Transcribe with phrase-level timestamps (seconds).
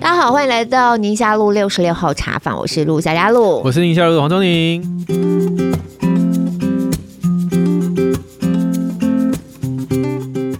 [0.00, 4.82] 大家好，欢迎来到宁夏路六十六号茶坊，我是陆夏嘉璐，我是宁夏路的黄宗宁。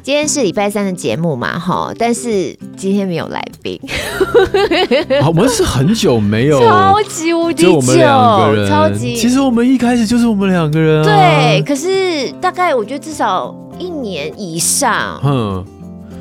[0.02, 3.80] 今天是礼拜三的节目嘛，哈，但是今天没有来宾。
[5.26, 9.16] 我们是很久没有， 超级无敌久，就我们两个人，超级。
[9.16, 11.04] 其实我们一开始就是我们两个人啊。
[11.04, 15.64] 对，可是大概我觉得至少一年以上，嗯，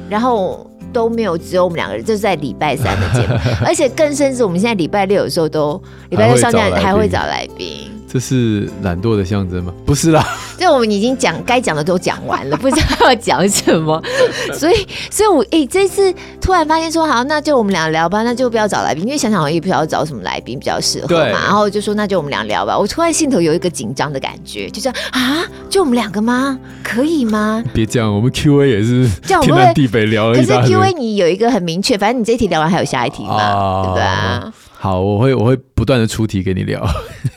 [0.10, 3.36] 然后都没有，只有我们两个人，就是在礼拜三的节目，
[3.66, 7.90] 而且更甚至，我们现在礼拜六有时候都礼拜六上架还会找来宾。
[8.08, 9.74] 这是懒惰的象征吗？
[9.86, 10.24] 不是啦，
[10.58, 14.02] 就我们已经讲该讲的都讲完了，不知道要讲什么，
[14.54, 22.78] 所以，所以我哎、欸，这次突然发现说，好，那就我们俩聊吧，那就不要找来宾，因为想想我也不知道找什么来宾比较适合嘛，然后就说那就我们俩聊吧。
[22.78, 26.58] 我突然心头有一个紧张的感觉，就这样啊，就我们两个吗？
[26.84, 27.64] 可以吗？
[27.74, 34.54] 别这样，我们 Q A 也是天南地北聊一，可是 Q A 你有一个很明确，反正你这一题聊完还有下一题嘛，啊、对不对啊？
[34.78, 36.86] 好，我会我会不断的出题给你聊，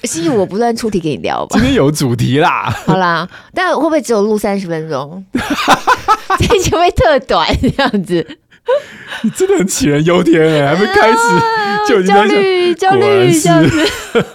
[0.02, 1.54] 是因为我不断出题给你聊吧。
[1.56, 3.05] 今天有主题啦，好啦，
[3.54, 5.24] 但会不会只有录三十分钟？
[6.38, 8.38] 这期会特短这样子？
[9.22, 11.18] 你真的很杞人忧天哎、欸，还没开始
[11.88, 13.86] 就已经焦虑焦虑这样子。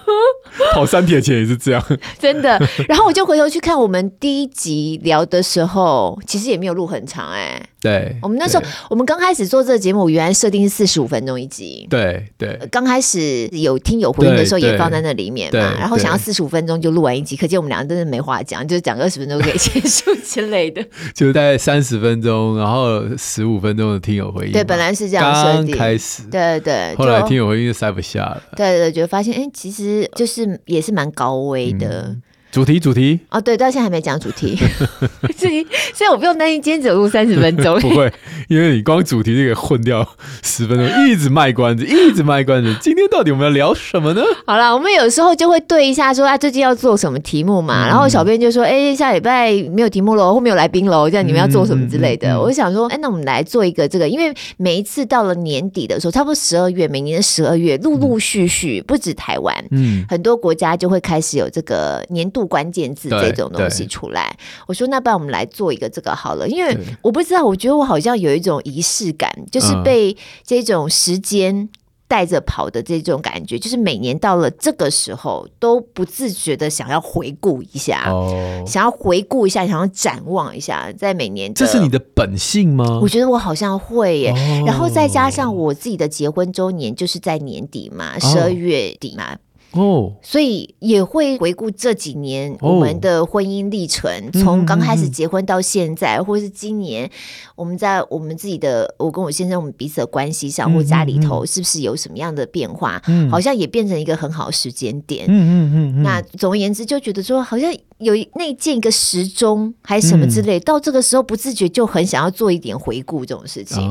[0.73, 1.83] 跑三铁前也是这样，
[2.17, 2.61] 真的。
[2.87, 7.69] 然后我就回头去看我们第一集聊的时候，其实也没有录很长哎、欸。
[7.81, 11.87] 对，我们那时候我们刚开始做这个节目，原来设定是四十五分钟一集。
[11.89, 15.75] 对对，刚开始有听友回应的时候也放在那里面嘛。
[15.79, 20.85] 然后想要四十五分钟就录完一集，可见我们两个真的没话讲，就是讲二十分钟可以结束之类的。
[21.15, 24.51] 就是大概三十分钟，然后十五分钟的听友回应。
[24.51, 25.71] 对，本来是这样设定。
[25.71, 26.93] 刚开始，对对。
[26.95, 28.43] 后来听友回应就塞不下了。
[28.55, 32.09] 对对，就发现哎，其实就是也是蛮高危的。
[32.09, 32.21] 嗯
[32.51, 34.57] 主题主题哦，对，到现在还没讲主题，
[35.37, 37.79] 所以所以我不用担心今天只有录三十分钟。
[37.81, 38.11] 不会，
[38.49, 40.05] 因为你光主题就给混掉
[40.43, 42.75] 十分钟， 一直卖关子，一直卖关子。
[42.81, 44.21] 今天到底我们要聊什么呢？
[44.45, 47.85] 好了，我们有时候就会对一下说，啊，最近要做什么题目嘛。
[47.85, 52.27] 嗯、然后小编就说，哎、欸，下礼拜没有题目喽，后面有来宾喽，这样你们要做什么之类的。
[52.27, 63.09] 嗯嗯嗯、我就想说，哎、欸，那我们来做一个这个，因为每一次到了年底的时候，差不多十二月，每年的十二月，陆陆续续，不止台湾，嗯，很多国家就会开始有这个年度关键字。
[63.21, 64.35] 这种东西出来，
[64.67, 70.15] 我说那不然我们来做一个这个好了，因为我不知道，我觉得我好像有一种仪式感，就是被
[70.45, 71.69] 这种时间
[72.07, 82.99] 带着跑的这种感觉，就是每年到了这个时候都不自觉的想要回顾一下，哦，想要回顾一下，想要展望一下，在每年这是你的本性吗？
[83.01, 84.33] 我觉得我好像会耶，
[84.65, 89.37] 然后再加上我自己的结婚周年就是在年底嘛，十二月底嘛。
[89.73, 97.09] 哦，所以也会回顾这几年我们的婚姻历程，从刚开始结婚到现在，或是今年
[97.55, 103.01] 我们在我们自己的，我跟我先生我们彼此的关系上，或家里头是不是有什么样的变化？
[103.29, 105.25] 好像也变成一个很好的时间点。
[105.29, 106.03] 嗯嗯嗯。
[106.03, 113.81] 那总而言之，就觉得说好像有内建一个时钟，还是什么之类，到这个时候不自觉就很想要做一点回顾这种事情。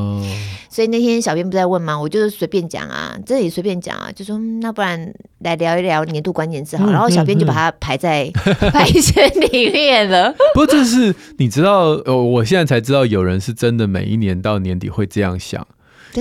[0.68, 1.98] 所以那天小编不在问吗？
[1.98, 5.69] 我就是随便讲啊，这里随便讲啊，就说那不然来聊。
[5.70, 8.30] 聊一聊年度关键字好，然后小编就把它排在
[8.72, 10.32] 排选里面了。
[10.54, 15.66] 不过这是你知道，呃，我现在才知道有人是真的每一年到年底会这样想。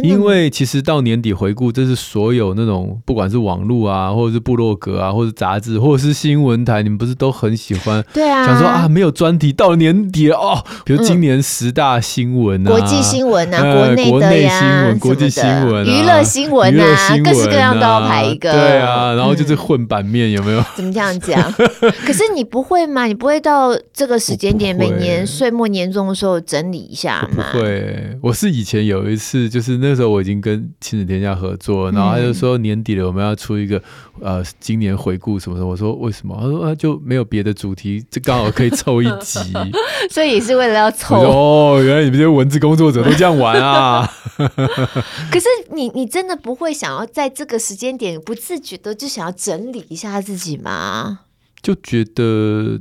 [0.04, 8.04] 因为其实到年底回顾，这是所有那种不管是网络啊，或者是部落格啊，或者杂志，或者是新闻台，你们不是都很喜欢？
[8.14, 18.52] 对啊，想说啊，没有专题，到了年底哦，比如今年十大新闻啊，国际新闻啊，国内的呀，国际新闻、娱乐新闻啊，各式各样都要排一个。
[18.52, 20.64] 对啊，然后就是混版面，有没有？
[20.76, 21.52] 怎么这样讲？
[22.06, 23.06] 可是你不会吗？
[23.06, 27.44] 你不会到这个时间点，每年岁末年终的时候整理一下吗？
[27.54, 29.79] 不会，我是以前有一次就是。
[29.80, 33.82] 那时候我已经跟亲子天下合作，然后他就说年底了，我们要出一个
[34.22, 35.66] 呃今年回顾什么的。
[35.66, 36.38] 我说为什么？
[36.40, 39.40] 他说啊就没有别的主题，这刚好可以凑一集，
[40.12, 41.16] 所以也是为了要凑。
[41.22, 44.10] 哦，原来你们这些文字工作者都这样玩啊！
[44.38, 51.20] 可是你你真的不会想要在这个时间点不自觉的就想要整理一下自己吗？
[51.62, 52.80] 就觉得。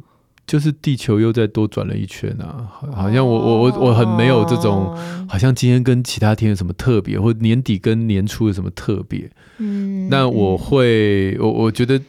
[0.49, 2.67] 就是地球又再多转了一圈啊，
[2.97, 4.97] 好像我我我我很没有这种，
[5.29, 9.31] 好像今天跟其他天有什么特别，或年底跟年初有什么特别。
[9.59, 12.01] 嗯，那我会我我觉得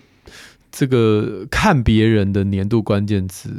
[0.72, 3.50] 这个看别人的年度关键词，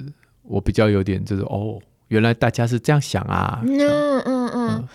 [0.45, 1.79] 我比较有点就是哦，
[2.09, 3.61] 原来大家是这样想啊。
[3.63, 4.89] 嗯嗯嗯。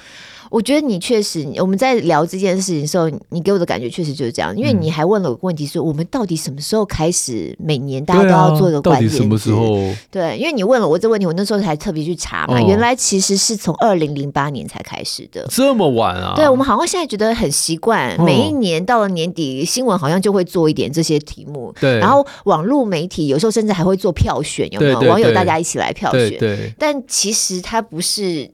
[0.56, 4.56] 我觉得你确实，我们在聊这件事情的时候，你给我的感觉确实就是这样。
[4.56, 9.18] 因为你还问了我个问题说，说、嗯、我们到底什么时候开始每年大家都要做一个关键字？
[9.18, 9.94] 到底什么时候？
[10.10, 12.58] 对，因为你问了我这个问题，我那时候才特别去查嘛。
[12.58, 16.32] 哦、原来其实是从二零零八年才开始的，这么晚啊？
[16.38, 21.76] 对，我们好像现在觉得很习惯，每一年到了年底，新闻好像就会做一点这些题目。
[21.82, 24.94] 对，然后网络媒体有时候甚至还会做票选，有没有？
[24.94, 26.30] 对对对，网友大家一起来票选。
[26.30, 28.50] 对，对，但其实它不是。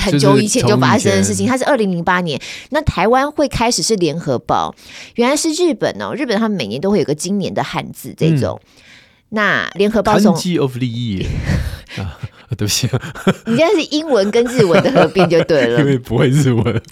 [0.00, 2.40] 很久以前就发生的事情，它是二零零八年。
[2.70, 4.74] 那台湾会开始是联合报，
[5.16, 8.60] 原来是日本哦，日本他们每年都会有个今年的汉字这种。
[8.64, 8.82] 嗯、
[9.30, 11.26] 那联合报从 Kanji of the year
[12.00, 12.18] 啊，
[12.56, 12.88] 对不起，
[13.46, 16.82] 你现在是英文跟日文的合并就对了，因为不会日文。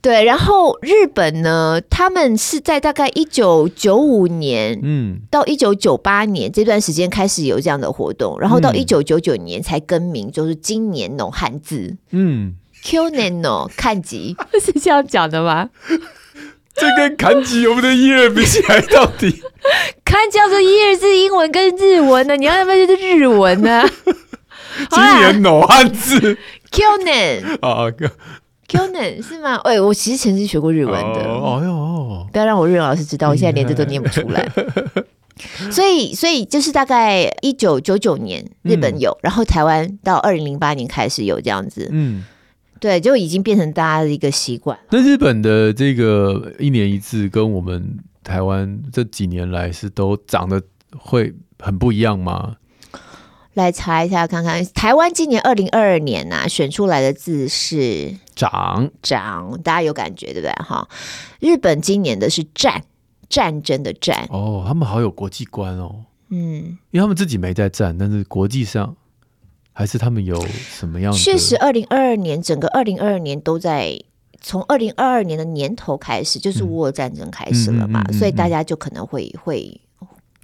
[0.00, 14.16] 对，然后日本呢，他们是在大概一九九五年，嗯，到一九九八年这段时间开始有这样的活动，然后到一九九九年才更名，就是今年の汉字，嗯，Q 年の汉字
[14.60, 15.70] 是这样讲的吗？
[16.74, 19.42] 这跟汉字我们的 year 比起来，到底
[20.04, 23.82] 汉字叫做 year 是英文跟日文的，你要不要就是日文呢？
[24.90, 26.38] 今年の汉字
[26.70, 27.92] Q 年啊。
[29.21, 29.55] 是吗？
[29.63, 31.23] 哎、欸，我其实曾经学过日文的。
[31.23, 34.47] 哦哟，不要让我日文老师知道，我现在连这都念不出来。
[35.71, 41.89] 所以，所以就是大概一九九九年日本有，嗯、然后台湾到二零零八年开始有这样子。
[41.91, 42.23] 嗯，
[42.79, 44.77] 对，就已经变成大家的一个习惯。
[44.91, 50.61] 那日本的这个一年一次，跟我们台湾这几年来是都长得
[50.95, 52.55] 会很不一样吗？
[53.53, 60.51] 来查一下看看，台湾今年二零二二年呐、啊，选出来的字是“长”，长，大家有感觉对不对？
[60.63, 60.87] 哈，
[61.41, 62.83] 日本今年的是“战”，
[63.27, 64.25] 战争的“战”。
[64.31, 66.05] 哦，他们好有国际观哦。
[66.29, 68.95] 嗯，因为他们自己没在战，但是国际上
[69.73, 71.11] 还是他们有什么样？
[71.11, 73.99] 确实，二零二二年整个二零二二年都在
[74.39, 79.81] 从二零二二年的年头开始，就是乌俄战争开始了嘛，嗯嗯嗯嗯嗯、所以大家就可能会会。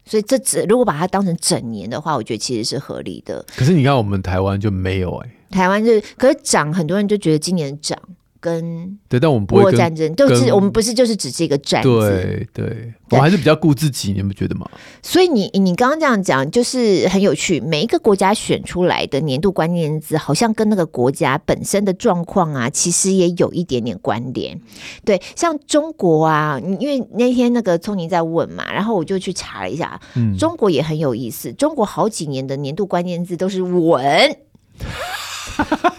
[0.08, 3.46] 所以这只如果把它当成整年的话，我觉得其实是合理的。
[3.56, 8.00] 可是你看，我们台湾就没有哎、欸，台湾就可是涨，很多人就觉得今年涨。
[8.40, 14.70] 跟对，但我们不会跟战争，就是我们不是就是只是一个战字，对对，我还是比较顾自己，你们觉得吗？
[15.02, 17.60] 所以你你刚刚这样讲，就是很有趣。
[17.60, 24.60] 每一个国家选出来的年度关键字，好像跟那个国家本身的状况啊，其实也有一点点关联。
[25.04, 31.52] 对，像中国啊，因为那天那个聪宁在问嘛，然后我就去查了一下，嗯，中国也很有意思。
[31.54, 34.38] 中国好几年的年度关键字都是稳。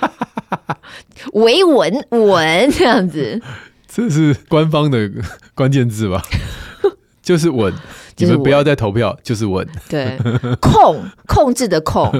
[1.42, 3.40] 维稳稳 这样子，
[3.86, 5.10] 这是官方的
[5.54, 6.22] 关键字吧？
[7.22, 7.72] 就是稳，
[8.16, 9.66] 你们不要再投票，就是稳。
[9.88, 10.18] 对，
[10.60, 12.10] 控控制的控，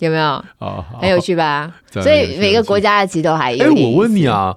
[0.00, 0.44] 有没有？
[0.58, 1.72] 哦，很有趣吧？
[1.90, 3.64] 所以每个国家的其实都还有。
[3.64, 4.56] 哎，我问你啊，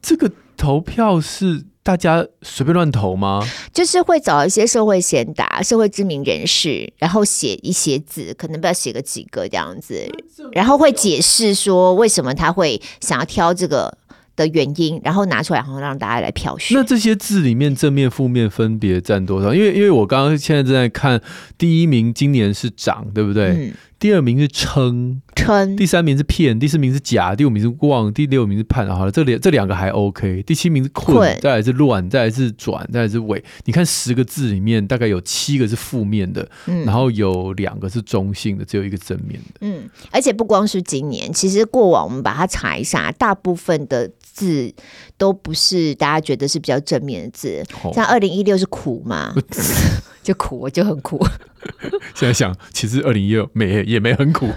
[0.00, 1.64] 这个投票是？
[1.88, 3.42] 大家随便乱投吗？
[3.72, 10.06] 就是会找一些社会贤达、社会知名人士，然后写一些字，可能不要写个几个这样子，
[10.52, 13.96] 然后会解释说为什么他会想要挑这个
[14.36, 16.76] 的原因，然后拿出来，然后让大家来票选。
[16.76, 19.54] 那这些字里面正面、负面分别占多少？
[19.54, 21.18] 因为因为我刚刚现在正在看，
[21.56, 23.46] 第一名今年是涨，对不对？
[23.48, 28.86] 嗯第二名是称，称；第三名是骗，第四名是假，第五名是妄，第六名是判。
[28.88, 30.42] 好了，这两这两个还 OK。
[30.42, 33.42] 第七名是困，困再来是乱，再来是转，再来是尾。
[33.64, 39.60] 你看十个字里面，大概有七个是负面的，嗯、然后有两个是中性的，只有一个正面的。
[39.60, 44.72] 嗯，而且不光是今年，其实过往我们把它查一下，大部分的字
[45.16, 47.64] 都不是大家觉得是比较正面的字。
[47.82, 49.34] 哦、像二零一六是苦嘛，
[50.22, 51.24] 就苦，我就很苦。
[52.14, 54.48] 现在想，其实二零一六没也没很苦，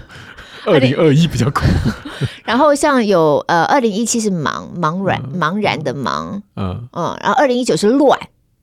[0.66, 1.62] 二零二一比较苦。
[2.44, 8.18] 然后像有呃，二零一七是茫茫然茫然的茫，嗯嗯，然后二零一九是乱，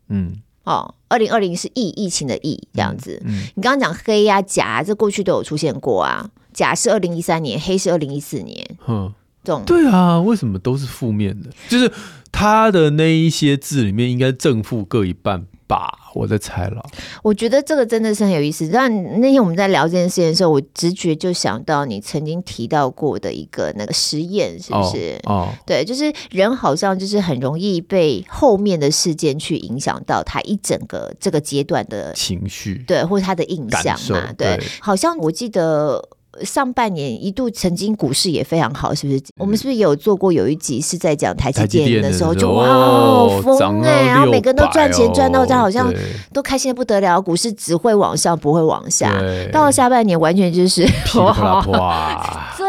[0.10, 3.22] 嗯哦，二零二零是疫疫情的疫这样子。
[3.25, 6.29] 嗯，你刚刚讲黑呀、啊、假，这过去都有出现过啊。
[6.53, 8.65] 甲是二零一三年，黑是二零一四年。
[8.88, 9.12] 嗯，
[9.44, 11.50] 这种对啊，为什么都是负面的？
[11.70, 11.91] 就是
[12.32, 15.46] 他的那一些字里面，应该正负各一半。
[15.70, 16.84] 吧，我在猜了。
[17.22, 18.68] 我觉得这个真的是很有意思。
[18.74, 25.20] 但那天我们在聊这件事情的时候，我直觉就想到你曾经提到过的一个那个实验，是不是？
[25.26, 36.10] 哦，哦对，就是人好像就是很容易被后面的事件去影响到他一整个这个阶段的情绪，对，或者他的印象嘛，对，对好像我记得。
[36.43, 39.19] 上半年一度曾经股市也非常好，是不是？
[39.19, 45.93] 嗯、我们是不是也有做过有一集是在讲台积电的时候，就哇疯哎，然后每个人都赚钱赚到这样，好像
[46.34, 49.13] 都开心的不得了，股市只会往上不会往下。
[49.51, 52.67] 到了下半年完全就是噼里啪啦， 对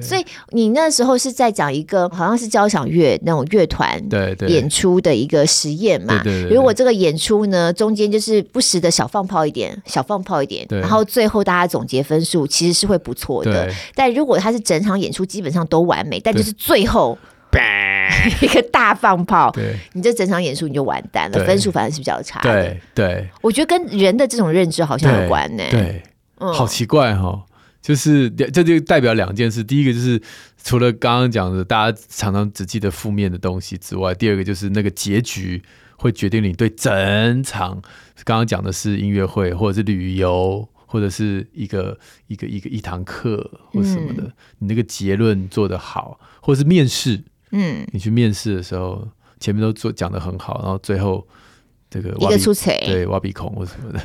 [0.00, 4.00] 所以你那时候是在讲一个好像是交响乐那种乐团
[4.48, 6.22] 演出的一个实验嘛。
[6.22, 6.56] 对对对。
[6.56, 13.72] 如果这个演出呢，中间就是不时的小放炮一点，小放炮一点，然后最后大家总结分数其实是会不错的。
[13.94, 17.18] 但如果它是整场演出基本上都完美，但就是最后。
[18.42, 22.52] 一个大放炮，对，你这整场演出你就完蛋了，分数反而是比较差的。
[22.52, 25.62] 对对，我觉得跟人的这种认知好像有关呢。
[25.68, 26.00] 对，
[26.38, 27.42] 嗯，好奇怪哈、哦，
[27.90, 29.64] 就是这就代表两件事。
[29.64, 30.22] 第一个就是
[30.62, 35.60] 除了刚刚讲的大家常常只记得负面的东西之外，第二个就是那个结局
[35.96, 37.82] 会决定你对整场
[38.22, 47.20] 刚刚讲的是音乐会，或者是旅游，或者是一个一个一个一堂课或什么的，嗯、你那个结论做得好，或者是面试。
[47.50, 49.08] 嗯，你去面试的时候，
[49.40, 51.26] 前面都做讲得很好，然后最后
[51.90, 54.00] 这个一个出彩，对，挖鼻孔或什么的，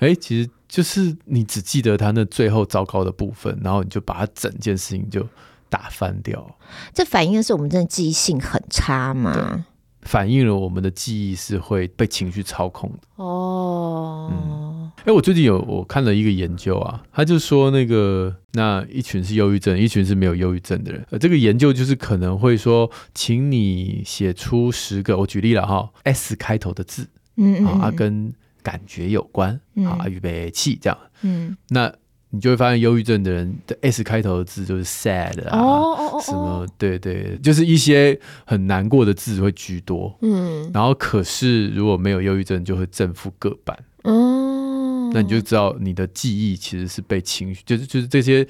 [0.00, 5.26] 哎，其实就是你只记得他那最后糟糕的部分，然后你就把他整件事情就
[5.68, 6.56] 打翻掉。
[6.94, 9.66] 这反映的是我们真的记忆性很差吗？
[10.02, 12.98] 反映了我们的记忆是会被情绪操控的。
[13.16, 21.04] 哦，嗯，哎，我最近有我看了一个研究啊，他就说那个那一群是忧郁症，一群是没有忧郁症的人。
[21.10, 31.92] 呃，这个研究就是可能会说，请你写出十个，我举例了哈，S 开头的字，嗯，嗯，啊，跟感觉有关，嗯、啊，预备起这样，嗯，那。
[32.32, 40.16] 你就会发现，忧郁症的人的 S 开头的字就是 sad 啊，什么对对，就是一些很难过的字会居多。
[40.22, 43.76] 嗯，然后可是如果没有忧郁症，就会正负各半。
[44.04, 48.46] 嗯，那你就知道你的记忆其实是被情绪，就是就是这些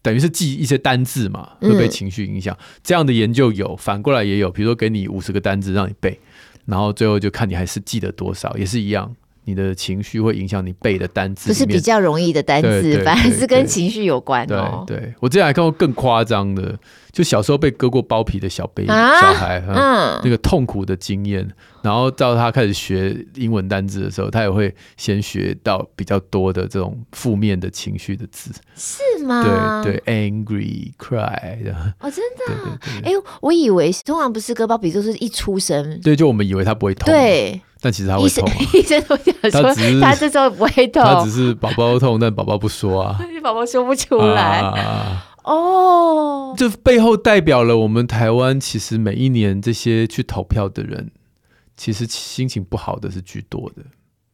[0.00, 2.56] 等于是记一些单字嘛，会被情绪影响。
[2.84, 6.16] 这样的研究有，反过来也有，比如说给你五十个单字让你背，
[6.66, 9.12] 然后最后就看你还是记得多少，也是一样。
[9.44, 14.84] 你的情绪会影响你背的单词，不是比较容易的单词， 反而是跟情绪有关哦。
[14.86, 16.78] 对，对我之前还看过更夸张的，
[17.12, 21.46] 就小时候被割过包皮的小 baby、啊、小孩，嗯，那个痛苦的经验，
[21.82, 29.82] 然后到他开始学英文单字的时候，他也会先学到比较多的这种负面的情绪的字，是吗？
[29.84, 32.78] 对对，angry、cry 的哦，真的？
[33.04, 37.60] 哎，我以为通常不是割包皮，就是一出生，对，就我们以为他不会痛，对。
[37.84, 44.62] 但其实他会痛、啊，医生都讲说他这时候不会痛，他只是宝宝痛，但宝宝不说啊，宝宝说不出来。
[45.42, 46.54] 哦。
[46.56, 51.10] 这背后代表了我们台湾其实每一年这些去投票的人，
[51.76, 53.82] 其实心情不好的是居多的，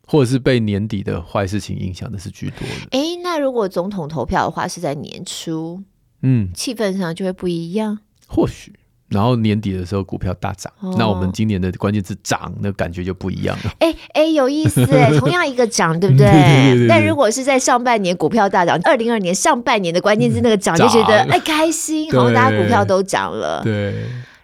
[0.06, 2.96] 或者是被年底的坏事情影响的是居多的。
[2.96, 5.82] 哎，那如果总统投票的话是在年初，
[6.22, 8.78] 嗯，气氛上就会不一样，或许。
[9.10, 13.72] 然后年底的时候股票大涨，哦、那我们今年的关键字“涨”那感觉就不一样了。
[13.80, 16.26] 哎哎，有意思哎， 同样一个涨，对不对？
[16.26, 16.88] 对，对，对，对，对。
[16.88, 23.60] 但如果是在上半年股票大涨，二零二年上半年的关键字那个涨，就觉得哎开心，好像大家股票都涨了。
[23.64, 23.94] 对。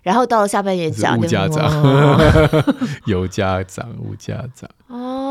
[0.03, 2.21] 然后到了下半年涨，物价涨，
[3.07, 4.71] 油价涨，物价涨。
[4.87, 5.26] 哦，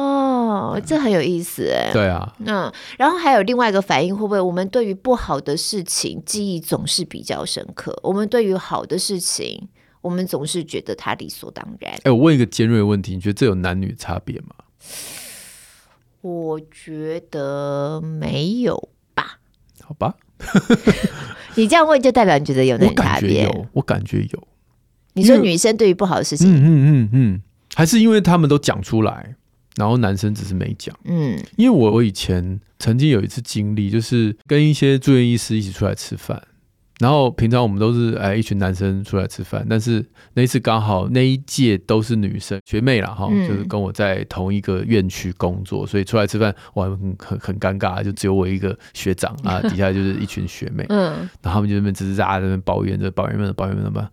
[0.86, 1.92] 这很有意思哎。
[1.94, 2.34] 对啊。
[2.40, 7.98] 嗯，然后还有另外一个反应，会不会我们对于不好的事情记忆总是比较深刻？
[8.04, 9.68] 我们对于好的事情，
[10.02, 11.94] 我们总是觉得它理所当然。
[12.04, 14.56] 哎，我问一个尖锐问题，你觉得这有男女差别吗？
[16.22, 19.40] 我觉得没有吧。
[19.82, 20.16] 好吧。
[21.56, 23.44] 你这样问，就代表你觉得有男女差别？
[23.44, 24.48] 有，我感觉有。
[25.14, 27.42] 你说女生对于不好的事情，嗯嗯嗯嗯，
[27.74, 29.36] 还是因为他们都讲出来，
[29.76, 30.96] 然后男生只是没讲。
[31.06, 36.42] 嗯，因为我我以前曾经有一次经历，就是跟一些住院医师一起出来吃饭，
[37.00, 54.10] 然后平常我们都是哎一群男生出来吃饭，但是那一次刚好那一届都是女生学妹啦哈，就是跟我在同一个院区工作，所以出来吃饭我很很很尴尬，就只有我一个学长啊， 底下就是一群学妹，嗯，然后他们就在那边吱吱喳喳在那边抱怨着抱怨着抱怨着吧。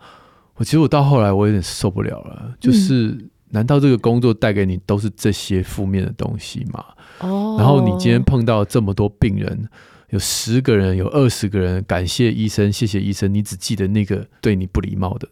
[0.57, 3.17] 我其实我到后来我有点受不了了，就是
[3.53, 6.85] 难道这个工作带给你都是这些负面的东西吗？
[7.21, 9.69] 哦，然后你今天碰到这么多病人，
[10.09, 15.29] 有十个人，有二十个人感谢医生，谢谢医生，你只记得那个对你不礼貌的，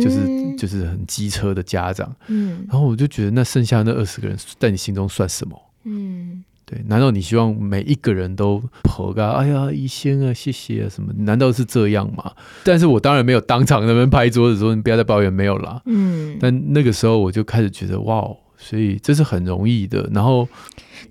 [0.00, 5.60] 就是就是很机车的家长，嗯，然后我就觉得那剩下那二十个人在你心中算什么？
[5.82, 6.44] 嗯。
[6.66, 11.12] 对，难道你希望每一个人都捧个哎呀，医生啊，谢谢啊什么？
[11.18, 12.32] 难道是这样吗？
[12.64, 15.82] 但是我当然没有当场那边拍桌子说你不要再抱怨，没有啦。
[15.84, 20.08] 嗯，但那个时候我就开始觉得哇，所以这是很容易的。
[20.14, 20.48] 然后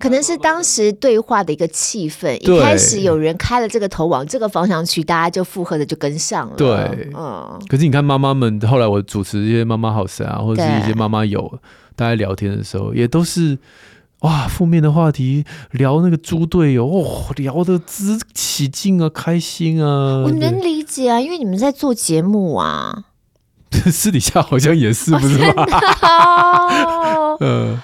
[0.00, 6.56] 可能是当时对话的一个气氛，一开始有人开了这个头往这个方向去，大家就附和的就跟上了。
[6.56, 7.56] 对，嗯。
[7.68, 11.60] 可是你看妈妈们，后来我主持一些妈妈好神啊，或者是一些妈妈友，
[11.94, 13.56] 大家聊天的时候也都是。
[14.24, 20.22] 哇，负面的话题聊那个猪队友，哦，聊得之起劲啊，开心啊！
[20.24, 23.04] 我能理解啊，因为你们在做节目啊，
[23.92, 25.64] 私底下好像也是，不是吗？
[26.02, 27.78] 哦、 嗯，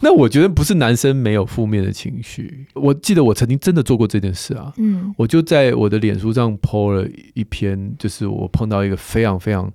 [0.00, 2.66] 那我觉得不是男生没有负面的情绪。
[2.74, 9.72] 我记得我曾经真的做过这件事啊，嗯，我就在我的脸书上 po 了一篇，就是我碰到一个非常非常。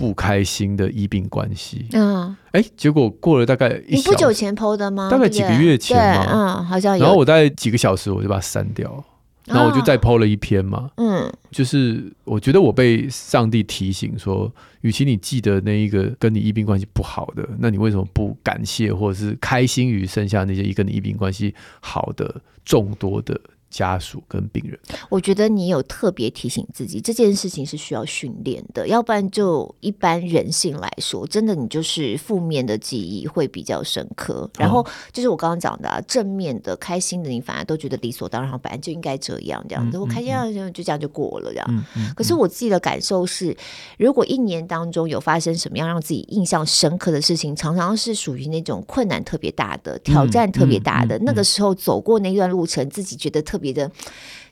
[0.00, 5.10] 不开心的医病关系，嗯，哎，结果过了大概一你不久前 PO 的吗？
[5.10, 7.04] 大概几个月前嘛，嗯，好像有。
[7.04, 9.04] 然后我大概几个小时我就把它删掉，
[9.44, 23.38] 然后我就再 PO 了一篇嘛，嗯，就是我觉得我被上帝提醒说，与其你记得那一个跟你医病关系不好的，那你为什么不感谢或者是开心于剩下那些跟你医病关系好的众多的？
[23.70, 24.76] 家属跟病人，
[25.08, 34.50] 我觉得你有特别提醒自己这件事情是需要训练的，要不然就一般人性来说，真的你就是负面的记忆会比较深刻。
[34.58, 39.96] 然后就是我刚刚讲的、啊、正面的、开心的，你反而都觉得理所当然，本来就应该这样这样子。
[39.96, 41.84] 我开心啊，就这样就过了这样。
[42.16, 43.56] 可是我自己的感受是，
[43.98, 53.59] 如果一年当中有发生什么样让自己印象深刻的事情，常常是属于那种困难特别大的、挑战特别大的、那个时候，走过那段路程，自己觉得特。
[53.60, 53.88] 别的，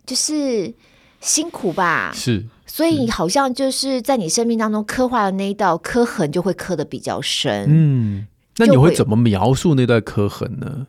[0.06, 0.72] 就是
[1.20, 7.66] 辛苦吧，是，所以好像就是在你生命当中刻画的那一道刻痕，就会刻的比较深。
[7.68, 8.26] 嗯，
[8.58, 10.86] 那你会怎么描述那段刻痕呢？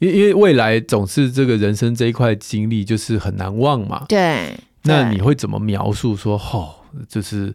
[0.00, 4.04] 因因为未来总是这个人生这一块经历，就是很难忘嘛。
[4.08, 6.36] 对，那你会怎么描述说？
[6.36, 6.74] 哦，
[7.08, 7.54] 就是。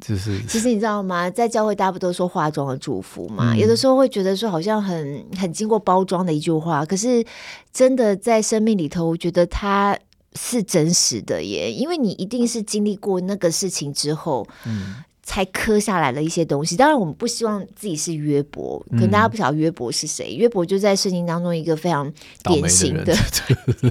[0.00, 1.30] 就是，其实你知道吗？
[1.30, 3.52] 在教会，大家不都说化妆的祝福嘛？
[3.54, 7.24] 嗯、有的时候会觉得说，好像很很经过包装的一句话，可是
[7.72, 9.98] 真的在生命里头，我觉得它
[10.34, 11.72] 是真实的耶。
[11.72, 14.96] 因为你一定是经历过那个事情之后，嗯。
[15.28, 16.74] 才磕下来了一些东西。
[16.74, 18.82] 当然，我们不希望自己是约伯。
[18.92, 20.32] 可能大家不晓得约伯是谁？
[20.32, 22.10] 约伯就在圣经当中一个非常
[22.44, 23.14] 典型的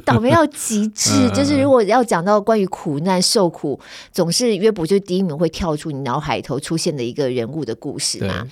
[0.04, 1.30] 倒霉 到极致。
[1.36, 3.80] 就是如果要讲到关于苦难受苦，
[4.12, 8.48] 总是约伯就第一名会跳出你脑海里头出现的一个人物的故事嘛。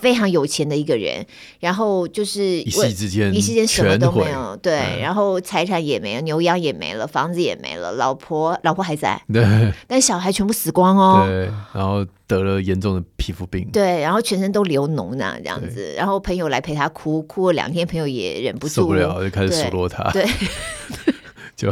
[0.00, 1.26] 非常有钱的一个人，
[1.60, 4.56] 然后就是一夕之间，一夕间什么都没有。
[4.62, 9.44] 对，然后财产也没了，牛羊也没了，房子也没了，老婆老婆还在，对，
[9.86, 11.26] 但小孩全部死光哦。
[11.26, 12.02] 对，然后。
[12.26, 20.24] 得了严重的皮肤病，对，然后全身都流脓呢，这样子，然后朋友来陪他哭，哭了两天，朋友也忍不住受不了，就开始数落他，对，
[21.56, 21.70] 就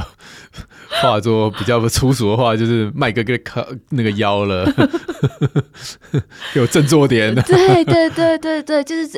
[1.00, 4.64] 化作比较粗俗的话，就是麦哥给靠那个腰了，
[6.54, 9.08] 给我振作点，对 对对对对，就是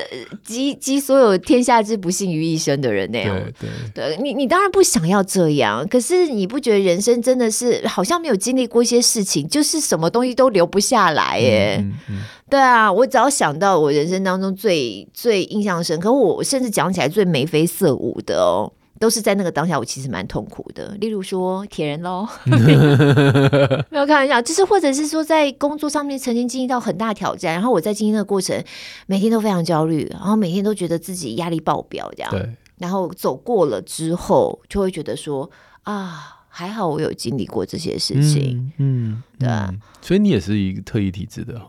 [0.42, 11.77] 集集所有天下之不幸于一身的人那样，对对，对你你当然不想要这样，可是你不觉得人生真的是好像没有经历过一些事情，就是什么东西都留不下来耶？
[11.81, 12.16] 嗯嗯嗯、
[12.48, 18.72] 对啊，我只要想到我人生当中最最印象深刻，我甚至讲起来最眉飞色舞的哦。
[19.05, 20.97] 都是在那个当下，我其实蛮痛苦的。
[20.99, 22.27] 例如说铁人喽，
[23.90, 28.59] 没有开玩笑，就是或者是说在工作上面曾经经历到很大挑战，然后我在经历那个过程，
[29.07, 32.31] 每天都非常焦虑，然后每天都觉得自己压力爆表这样。
[32.31, 32.49] 对。
[32.79, 35.51] 然后走过了之后，就会觉得说
[35.83, 38.73] 啊，还好我有经历过这些事情。
[38.79, 39.71] 嗯，嗯对啊。
[40.01, 41.67] 所以你也是一个特异体质的哈。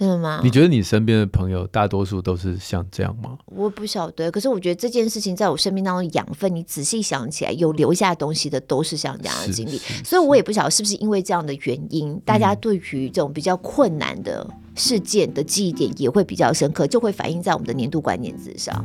[0.00, 0.40] 真的吗？
[0.42, 3.36] 你觉得你身边的朋友大多数都是像这样吗？
[3.44, 18.82] 我不晓得，可是我觉得这件事情在我生命当中养分，你仔细想起来，有留下东西的都是像这样的经历，所以我也不晓得是不是因为这样的原因，大家对于这种比较困难的事件的记忆点也会比较深刻，就会反映在我们的年度关键字上。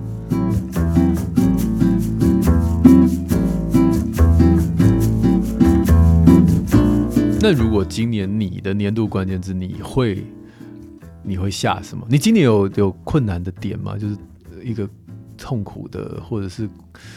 [7.40, 10.22] 那如果今年你的年度关键字，你会？
[11.26, 12.06] 你会下什么？
[12.10, 13.98] 你今年有有困难的点吗？
[13.98, 14.16] 就是
[14.64, 14.88] 一个
[15.38, 16.70] 痛苦的，或者是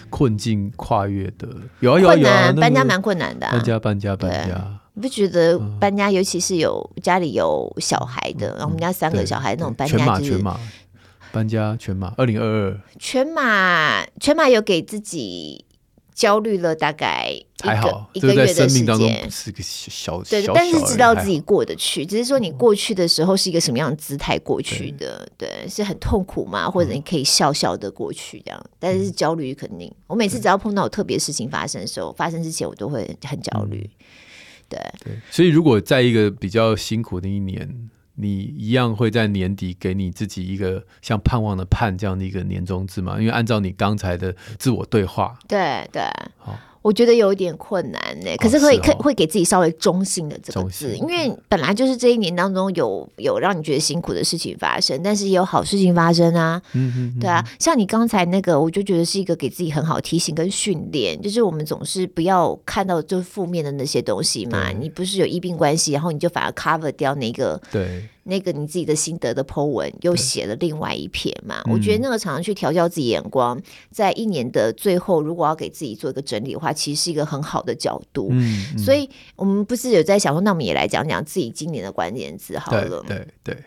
[0.09, 1.49] 困境跨越的，
[1.81, 2.53] 有啊有啊有啊。
[2.53, 4.81] 搬家蛮困难的，搬家搬家搬家。
[4.95, 10.61] 你不觉得搬家，尤其是有家里有小孩的，然后我们家三个小孩那种搬家，全马全马
[11.31, 15.65] 搬家全马二零二二全马全马有给自己。
[16.19, 33.89] 焦虑了大概一个一个月的时间，是个小对，但是知道自己过得去，只是说你过去的时候是一个什么样的姿态过去的，对，是很痛苦嘛，或者你可以笑笑的过去这样，但是焦虑肯定，我每次只要碰到有特别事情发生的时候，发生之前我都会很焦虑，
[34.69, 34.77] 对。
[35.05, 37.89] 对，所以如果在一个比较辛苦的一年。
[38.21, 43.19] 你一样会在年底给你自己一个像盼望的盼这样的一个年终字嘛？
[43.19, 46.03] 因为按照你刚才的自我对话，对对，
[46.37, 56.61] 好，我觉得有一点困难呢、欸，可是会可、哦哦、会给自己稍微中性的这个字，因为本来就是这一年当中有有让你觉得辛苦的事情发生，但是也有好事情发生啊。
[56.73, 64.71] 嗯嗯，嗯对啊，像你刚才那个，我就觉得是一个给自己很好提醒跟训练，就是我们总是不要看到就是负面的那些东西嘛。
[64.71, 68.09] 你不是有医病关系，然后你就反而 cover 掉那个对。
[68.25, 71.63] 那个你自己的心得的 po 文又写了另外一篇嘛？
[71.65, 73.59] 我觉得那个常常去调教自己眼光，
[73.91, 78.29] 在一年的最后，如果要给自己做一个整理的话，其实是一个很好的角度。
[78.31, 83.03] 嗯，嗯，所以我们不是有在想说，那我们也来讲讲自己今年的关键词好了。
[83.07, 83.65] 对对，对，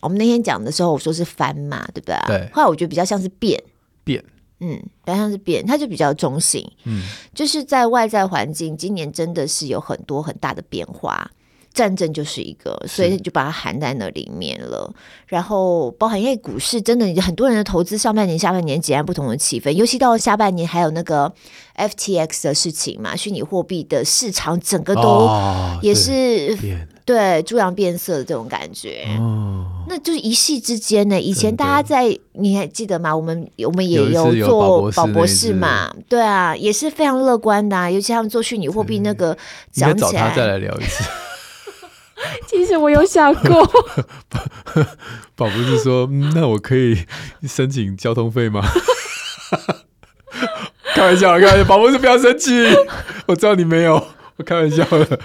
[0.00, 2.16] 我们那天讲的时候，我说是翻嘛，对不对？
[2.26, 2.50] 对。
[2.52, 3.62] 后来我觉得比较像是变
[4.04, 4.22] 变，
[4.60, 6.68] 嗯，比较像是变，它就比较中性。
[6.84, 7.02] 嗯，
[7.34, 11.30] 就是在外在环境，今年真的是有很多很大的变化。
[11.72, 14.92] 战争就是一个，所以就把它含在那里面了。
[15.26, 21.32] 然后包含因为股市真的很多人的投资，上半年、下半年截然不同的气氛，尤其到了下半年，还有那个
[21.76, 25.28] FTX 的事情嘛，虚拟货币的市场整个都
[25.80, 29.06] 也是、哦、对猪羊变色的这种感觉。
[29.18, 31.18] 哦，那就是一夕之间呢。
[31.18, 33.16] 以前大家在你还记得吗？
[33.16, 37.90] 我们我们也有做宝博士嘛，对啊，也是非常乐观的、啊。
[37.90, 39.36] 尤其他们做虚拟货币那个
[39.72, 41.02] 讲起来，再来聊一次。
[42.46, 43.66] 其实我有想过，
[45.34, 47.06] 宝不是说、嗯：“那我可以
[47.46, 48.62] 申请交通费吗？”
[50.94, 52.52] 开玩笑，开玩笑，宝不是不要生气，
[53.26, 53.94] 我知道你没有，
[54.36, 55.18] 我开玩笑的，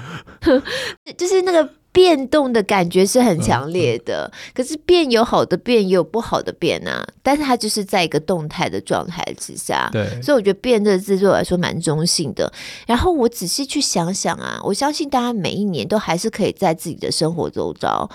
[1.17, 1.69] 就是那个。
[1.97, 7.03] 变动的感觉是很强烈的，可是变有好的变，也有不好的变啊。
[7.23, 12.53] 但是它就是在一个动态的状态之下，对，所以我觉得“变”这个字对我来说蛮中性的。
[12.85, 18.07] 然后我仔细去想想啊，我相信大家每一年都还是可以在自己的生活周遭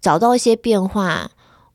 [0.00, 1.30] 找到一些变化。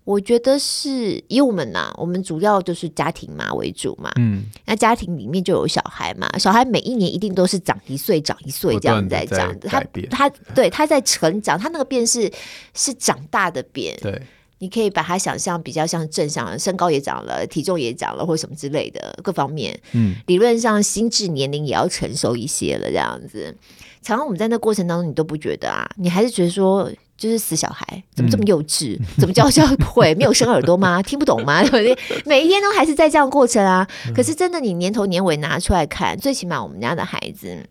[0.05, 4.11] 我觉得是以我们呐、啊，我们主要就是家庭嘛为主嘛。
[4.17, 9.57] 嗯，那家庭里面就有小孩嘛，小孩每一年一定都是长一岁，长一岁这样在长。
[9.61, 12.29] 他他 对他在成长，他那个变是
[12.73, 13.97] 是长大的变。
[14.01, 14.21] 对，
[14.57, 19.79] 你可以把他想象比较像正向的，身高也长了，体重也长了，或什么之类的各方面。
[19.93, 23.55] 嗯，理论上心智年龄也要成熟一些了，这样子。
[24.01, 26.91] 常常我们在那过程当中，你都不觉得啊，你还是觉得说。
[27.17, 28.97] 就是死小孩，怎么这么幼稚？
[28.99, 30.13] 嗯、 怎么教教会？
[30.15, 31.01] 没有生耳朵吗？
[31.03, 31.61] 听不懂吗？
[31.63, 32.21] 对不对？
[32.25, 33.87] 每一天都还是在这样过程啊。
[34.15, 37.69] 可是真的，你年头年尾拿出来看，最起码我们家的孩子，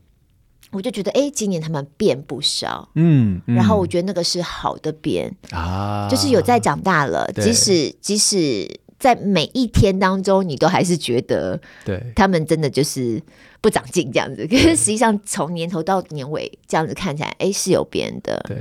[0.70, 2.88] 我就觉得，哎，今年他们变不少。
[2.94, 7.31] 嗯，嗯，然后我觉得那个是好的变啊，就是有在长大了。
[7.35, 8.66] 即使即使
[8.98, 13.20] 在每一天当中，你都还是觉得，对，他们真的就是
[13.61, 14.46] 不长进这样子。
[14.46, 18.42] 可是实际上，从年头到年尾这样子看起来，哎，是有变的。
[18.48, 18.57] 对。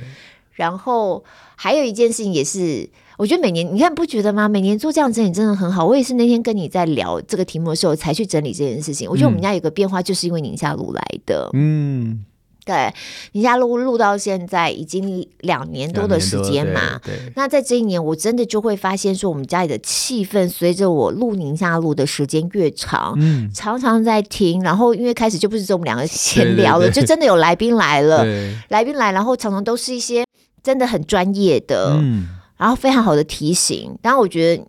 [0.61, 1.23] 然后
[1.55, 4.47] 还有一件事情也是，我觉得每年你看不觉得吗？
[4.47, 5.83] 每年做这样整理真的很好。
[5.83, 9.09] 我也是那天跟你在聊这个题目的时候才去整理这件事情。
[9.09, 11.49] 我觉得我们家有个变化，就是因为宁夏路来的。
[11.53, 12.23] 嗯，
[12.63, 12.93] 对，
[13.31, 16.99] 宁夏路录到现在已经两年多的时间嘛。
[17.03, 17.15] 对。
[17.35, 24.61] 那在这一年，我真的就会发现说，我们家里的气氛随着我录宁夏路的时间越长，嗯，常常在听。
[24.61, 28.23] 然后因为开始就不是这种两个闲聊了，对对对，就真的有来宾来了，
[28.69, 30.23] 来宾来，然后常常都是一些。
[30.63, 33.97] 真的很专业的，嗯，然后非常好的提醒。
[34.01, 34.63] 当然，我觉得。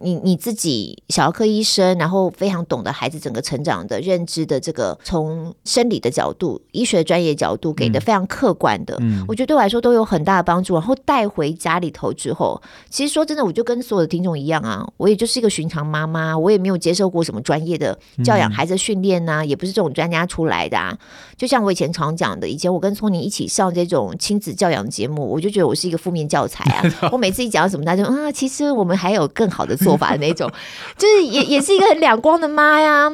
[0.00, 10.74] 你你自己小儿科医生，然后非常懂得孩子整个成长的认知的这个，从生理的角度、医学专业角度给的非常客观的，嗯，我觉得对我来说都有很大的帮助。
[10.74, 20.96] 然后带回家里头之后，其实说真的，我就跟所有的听众一样啊，我也就是一个寻常妈妈，我也没有接受过什么专业的教养孩子训练呐，也不是这种专家出来的啊。
[21.36, 27.10] 就像我以前常讲的，以前我跟聪宁一起上这种亲子教养节目，我就觉得我是一个负面教材啊。
[27.12, 29.89] 我每次一讲到什么，他就啊，其实我们还有更好的做。
[29.90, 30.50] 做法的那种，
[30.96, 33.10] 就是也也是一个很两光的妈呀。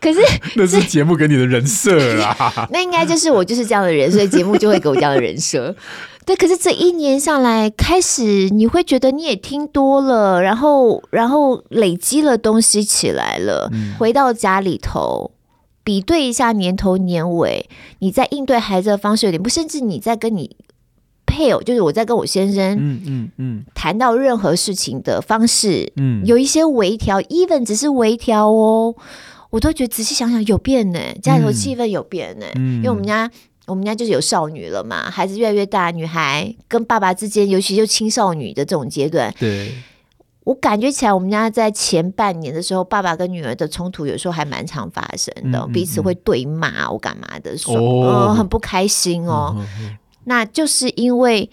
[0.00, 0.20] 可是
[0.56, 2.68] 那是节目给你的人设啦。
[2.70, 5.74] 那应该就是我就是这样的人，所以节目就会给我这样的人设。
[6.24, 13.68] 对，可是这一年下来，开始你会觉得你也听多了，然后然后累积了东西起来了。
[13.72, 15.32] 嗯、回到家里头，
[15.82, 17.68] 比对一下年头年尾，
[18.00, 20.56] 你在应对孩子的方式有点不，甚至你在跟你。
[21.32, 28.94] 配偶就是我在跟我先生，嗯嗯嗯，谈到任何事情的方式，嗯，有一些微调，even 只是微调哦，
[29.48, 33.30] 我都觉得仔细想想有变呢，家里头气氛有变呢，嗯，因为我们家
[33.66, 39.72] 我们家就是有少女了嘛，孩子越来越大，女孩跟爸爸之间，尤其就青少女的这种阶段，对，
[40.44, 49.56] 我感觉起来，我们家在前半年的时候，爸爸跟女儿的冲突有时候还蛮常发生的，嗯嗯嗯，彼此会对骂我干嘛的，说很不开心哦。
[50.24, 51.50] 那就是因为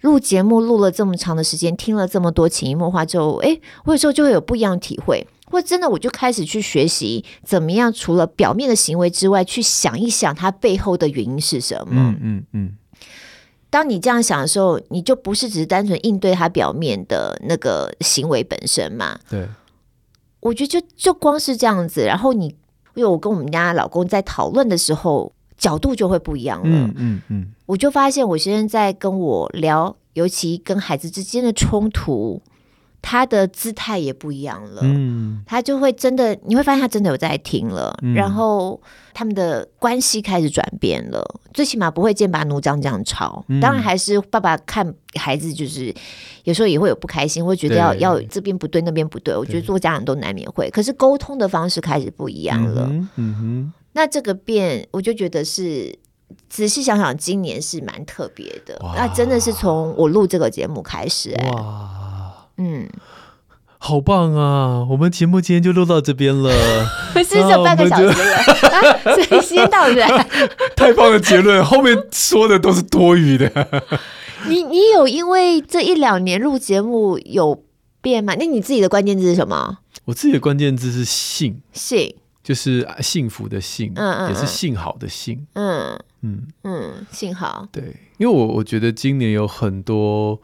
[0.00, 5.26] 录节目录了这么长的时间，听了这么多潜移默化之后，哎，我有时候就会有不一样的体会。
[5.50, 11.94] 或真的我就开始去学习怎么样，除了表面的行为之外，去想一想它背后的原因是什么。
[11.94, 12.76] 嗯嗯嗯。
[13.70, 19.18] 当你这样想的时候，你就不是只是单纯应对他表面的那个行为本身嘛？
[19.30, 19.48] 对。
[20.40, 22.54] 我觉得就就光是这样子，然后你
[22.94, 26.86] 因为我跟我们家老公在讨论的时候，角度就会不一样了。
[26.86, 27.52] 嗯嗯嗯。
[27.66, 32.40] 我就发现我先生在跟我聊，尤其跟孩子之间的冲突。
[33.00, 38.78] 他的姿态也不一样了，嗯，他就会真的，你会发现他真的有在听了，嗯、然后
[39.14, 43.44] 他们的关系开始转变了，最起码不会剑拔弩张这样吵。
[43.48, 45.94] 嗯、当然，还是爸爸看孩子，就是
[46.42, 49.34] 有时候也会有不开心，会觉得要要这边不对，那边不对。
[49.34, 52.88] 我觉得做家长都难免会，可是沟通的方式开始不一样了。
[52.90, 55.92] 嗯哼，嗯哼，那这个变，我就觉得是
[56.48, 58.80] 仔细想想，今年是蛮特别的。
[58.94, 62.46] 那真的是从我录这个节目开始、欸，哇。
[62.58, 62.88] 嗯，
[63.78, 64.86] 好棒啊！
[64.88, 66.48] 我们节目今天就录到这边了，
[67.12, 68.36] 不是只有半个小时了，
[68.70, 70.26] 啊，所以时间到 了，
[70.76, 73.50] 太棒的结论，后面说的都是多余的。
[74.46, 77.64] 你你有因为这一两年录节目有
[78.00, 78.36] 变吗？
[78.38, 79.78] 那你自己的关键字是什么？
[80.04, 82.14] 我自己的关键字是幸，幸
[82.48, 86.00] 就是幸福的幸，嗯嗯，也是幸好的幸，嗯。
[86.22, 86.46] 嗯。
[86.62, 87.68] 嗯，幸好。
[87.70, 90.40] 对，因为我我觉得今年有很多。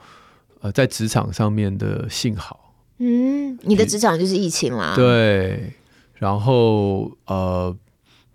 [0.60, 5.74] 呃，在职场上面的幸好，嗯，你的职场就是疫情啦，对，
[6.14, 7.76] 然后呃，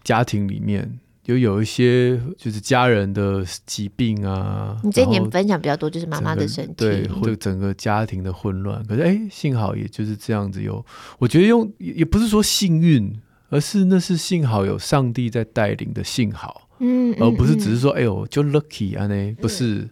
[0.03, 10.85] 家庭里面就有一些就是家人的疾病啊，你这一年分享比较多就是妈妈的身体，对，或者整个家庭的混乱，可是哎，幸好也就是这样子有，
[11.17, 13.11] 我觉得用也不是说幸运，
[13.49, 19.75] 而是那是幸好有上帝在带领的幸好，嗯，而不是只是说哎呦就 lucky 啊呢，不是。
[19.75, 19.89] 嗯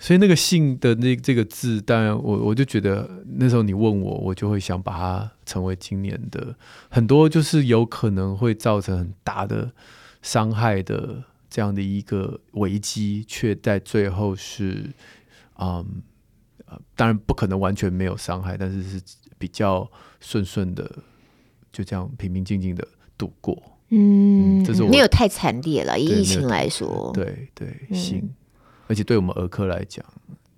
[0.00, 6.54] 所以那个“幸”的那这个字，当然我我就觉得那时候你问我，我就会想把它成为今年的。
[6.88, 9.72] 很多就是有可能会造成很大的
[10.22, 14.88] 伤害的这样的一个危机，却在最后是
[15.56, 15.84] 嗯
[16.66, 19.02] 呃，当然不可能完全没有伤害，但是是
[19.36, 20.88] 比较顺顺的，
[21.72, 23.60] 就这样平平静静的度过。
[23.90, 28.18] 嗯，这是我没有太惨烈了，以疫情来说，对对，行。
[28.18, 28.34] 嗯
[28.90, 30.02] 而且对我们儿科来讲，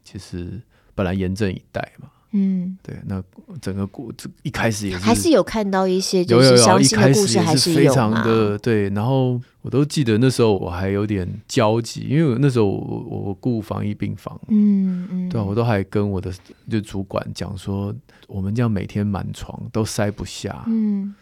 [0.05, 0.63] 其实
[0.95, 3.23] 本来严阵以待嘛，嗯，对，那
[3.61, 8.89] 整个故这一开始也是还是有看到一些就是伤心的故事，还是非常的对。
[8.91, 16.33] 然后我都记得那时候我还有点焦急，因为那时候我我雇防疫病房，嗯嗯，对，我都还跟我的
[16.71, 17.95] 就主管讲说，
[18.29, 21.15] 我们这样每天满床都塞不下，嗯。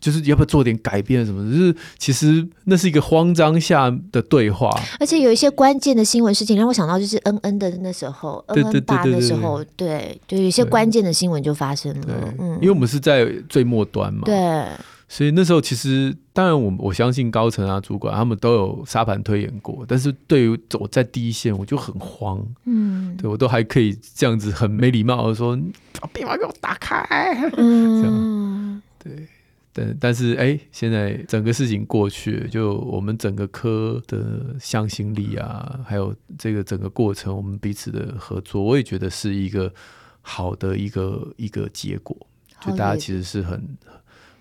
[0.00, 1.50] 就是要不要做点改变什么？
[1.50, 12.34] 就是其实那是一个慌张下的对话，而且有一些关键的新闻事情让我想到，就是恩恩的那时候，恩恩爸那时候，对，就有一些关键的新闻就发生了。
[12.38, 14.66] 嗯，因为我们是在最末端嘛，对，
[15.08, 25.54] 所以那时候其实当然我我相信高层啊主管他们都有沙盘推演过，但是对于我在第一线我就很慌，嗯，对我都还可以这样子很没礼貌的说，
[26.00, 29.28] 把密码给我打开，嗯， 对。
[29.72, 39.72] 但但是哎，现在整个事情过去，就我们整个科的向心力啊，还有这个整个过程，我们彼此的合作，我也觉得是一个
[40.20, 42.14] 好的一个一个结果。
[42.60, 43.76] 就大家其实是很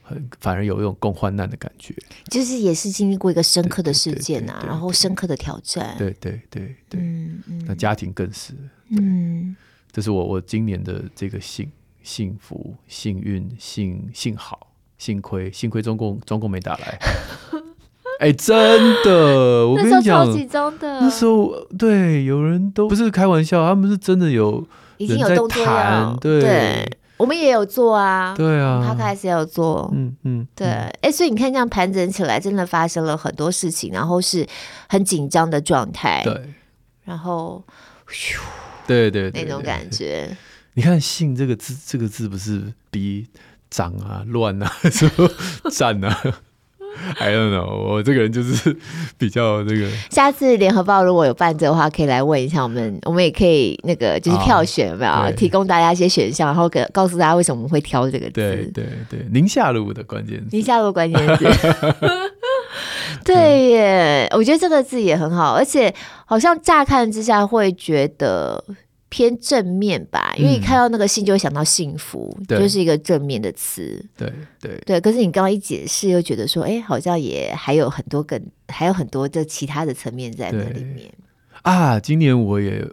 [0.02, 1.96] 很，反而有一种共患难的感觉。
[2.30, 5.96] 就是也是经历过一个深刻的事件啊，然后深刻的挑战。
[5.98, 8.54] 对对对对，嗯嗯，那家庭更是，
[8.90, 9.56] 嗯，
[9.92, 11.72] 这是我我今年的这个幸
[12.04, 14.68] 幸福、幸运、幸幸好。
[15.02, 17.00] 幸亏，幸亏中共中共没打来。
[18.22, 18.56] 哎、欸，真
[19.04, 20.28] 的，我跟你讲，
[20.80, 24.64] 那时候对，有人都不是开玩笑，他们是真的有
[24.98, 26.16] 已经有动作了。
[26.22, 28.36] 对，对，我们也有做啊。
[28.38, 29.92] 对啊，他开始也有做。
[29.96, 30.68] 嗯嗯，对。
[30.68, 34.46] 哎、欸，所以你看，这样盘整起来，真的发生了很多事情，然后是
[34.88, 36.22] 很紧张的状态。
[36.24, 36.40] 对，
[37.06, 37.64] 然后，
[38.86, 40.30] 对对，那种感觉。
[40.76, 43.28] 你看“信”这个字，这个字不是比。
[43.72, 45.28] 脏啊，乱啊，什么
[45.72, 46.16] 战啊？
[47.18, 48.78] I don't know，我这个人就是
[49.18, 49.88] 比较这个。
[50.10, 58.32] 下次联合报如果有办这个的话，可以来问一下我们，我们也可以那个就是票选有没有，啊、提供大家一些选项，然后给告诉大家为什么我们会挑这个字。
[58.34, 61.46] 对对对，宁夏路的关键字，宁夏路关键字。
[63.24, 65.94] 对耶，我觉得这个字也很好，而且
[66.26, 68.62] 好像乍看之下会觉得。
[69.12, 74.04] 偏正面吧，因为你看到那个信就会想到幸福，嗯、就是一个正面的词。
[74.18, 81.12] 对对对，可是你刚刚一解释，又觉得说，哎，好像也还有很多更，还有很多的其他的层面在那里面。
[81.64, 82.88] 啊，今年我也，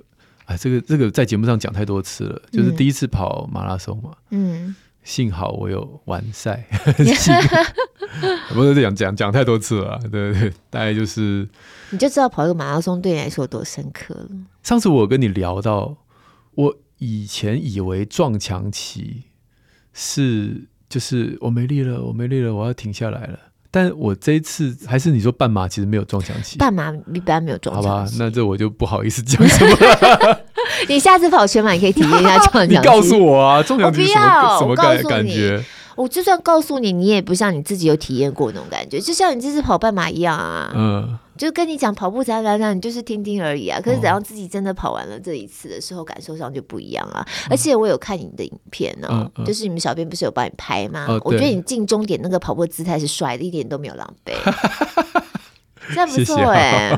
[0.46, 4.10] 啊，这个这个在节目上讲太多次了，就是第一次跑马拉松嘛。
[4.30, 4.74] 嗯。
[5.04, 6.66] 幸好我有完赛，
[8.52, 11.48] 不是讲讲讲太多次了，对对对，大概就是
[11.88, 14.28] 你就知道跑一个马拉松对你来说有多深刻了。
[14.62, 15.96] 上次我跟你聊到，
[16.58, 19.22] 我以前以为撞墙期
[19.92, 23.38] 是就是我没力了，我没力了，我要停下来了。
[23.70, 27.88] 但我这一次还是你说半马其实没有撞墙期，半马一般没有撞墙期。
[27.88, 30.40] 好吧，那这我就不好意思讲什么了。
[30.88, 32.74] 你下次跑全马，你可以体验一下撞墙期。
[32.74, 35.62] 你告诉我啊，撞墙期什么什么感感觉？
[35.94, 40.72] 我就算告诉你，你也不像你自己有体验过那种感觉，就像你这次跑半马一样啊。
[40.74, 43.80] 嗯，就跟你讲跑步咋咋咋，你就是听听而已啊。
[43.80, 47.26] 可是等到自己真的跑完了这一次的时候，感受上就不一样啊。
[47.48, 51.06] 而且我有看你的影片呢、就是你们小编不是有帮你拍吗？
[51.08, 54.34] 嗯、我觉得你进终点那个跑步姿态是帅的，一点都没有狼狈。
[55.94, 56.90] 这不错哎、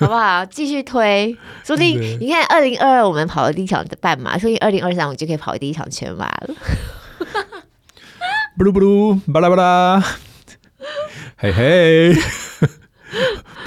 [0.00, 0.44] 好不好？
[0.46, 6.54] 继续推，说不定你看二零二二我们跑了第一场的半马，说不定二零二三我们就可以跑第一场全马了。
[8.58, 10.02] 布鲁布鲁，巴拉巴拉，
[11.36, 12.12] 嘿嘿，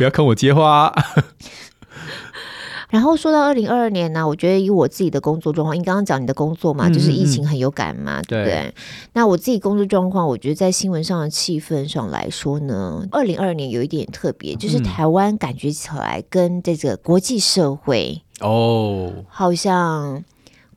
[0.03, 0.93] 不要坑我接话。
[2.91, 8.53] 然后说到二零二二年呢、啊，我觉得以我自己的工作状况，因为刚刚讲你的工作嘛，嗯、就是疫情很有感嘛，嗯、对不对？
[8.53, 8.75] 对，
[9.13, 20.21] 那我自己工作状况，我觉得在新闻上的气氛上来说呢，二零二二年有一点特别，就是台湾感觉起来跟这个国际社会哦，好像。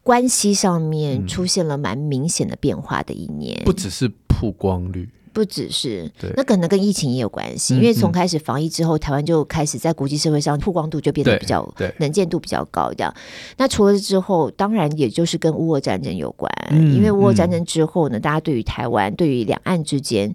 [0.07, 13.15] 关系上面出现了蛮明显的变化的一年，不只是曝光率，不只是，对，那可能跟疫情也有关系，嗯、因为从开始防疫之后，嗯、台湾就开始在国际社会上曝光度就变得比较，对，能见度比较高，这样。
[13.59, 20.35] 那除了之后，当然也就是跟乌俄战争有关，嗯、因为乌俄战争之后呢，嗯、大家对于台湾，对于两岸之间。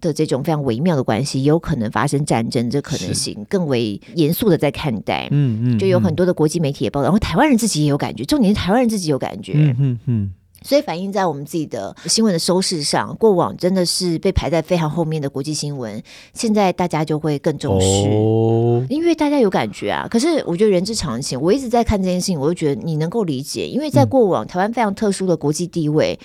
[0.00, 5.28] 的这种非常微妙的关系，有可能发生战争，这可能性更为严肃的在看待。
[5.30, 9.52] 嗯嗯，就有很多的国际媒体也报道，然后台湾人自己也有感觉，重点是台湾人自己有感觉。
[9.54, 10.32] 嗯嗯嗯，
[10.62, 16.02] 所以反映在我们自己的新闻的收视上，过往真的是被排在非常后面的国际新闻，
[16.34, 20.06] 现在大家就会更重视，哦、因为大家有感觉啊。
[20.10, 26.18] 可是我觉得人之常情，我一直在看这件事情，我就觉得你能够理解，因为在过往、嗯、台湾非常特殊的国际地位。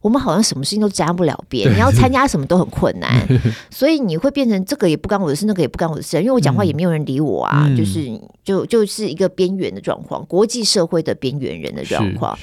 [0.00, 3.24] 我们好像什么事情都沾不了边， 你要参加什么都很困难，
[3.70, 12.36] 所以你会变成这个也不干我的事，那个也不干我的事，因为我讲话也没有人理我啊，嗯、就是就就是一个边缘的状况，国际社会的边缘人的状况。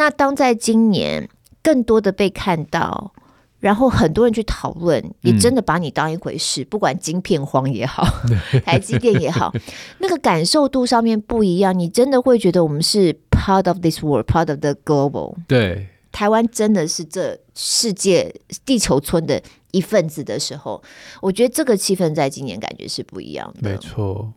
[0.00, 1.28] 那当在今年
[1.62, 3.12] 更多的被看到，
[3.58, 8.02] 然后很多人去讨论，也真的把你当一回事，嗯、不管晶片荒也好，
[8.64, 9.52] 台积电也好，
[9.98, 15.34] 那个感受度上面不一样，你真的会觉得我们是 part of this world，part of the global。
[15.46, 15.88] 对。
[16.12, 18.34] 台湾真的是这世界
[18.64, 20.82] 地球村的一份子的时候，
[21.20, 23.70] 我觉得这个气氛在今年感觉是不一样的。
[23.70, 24.32] 没错，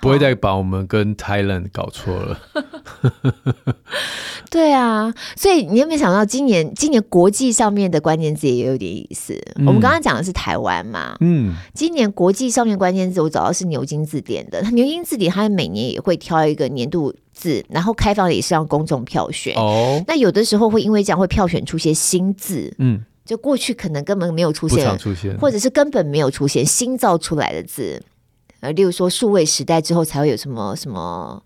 [0.00, 2.38] 不会再把我们跟 Thailand 搞错了。
[4.50, 9.34] 对啊，所以你有没有想到，今年今年国际上面的关键字也有点意思？
[9.56, 17.14] 嗯、我们刚刚讲的是台湾嘛，嗯，今年国际上面关键字我找到是牛津字典的，牛津字典它每年也会挑一个年度。
[17.30, 19.54] 字，然后开放也是让公众票选。
[19.54, 28.02] 哦，那有的时候会因为这样会票选出些新字，嗯，就过去可能根本没有出现，出现，或者是根本没有出现新造出来的字，
[28.60, 31.42] 呃，例如说数位时代之后才会有什么什么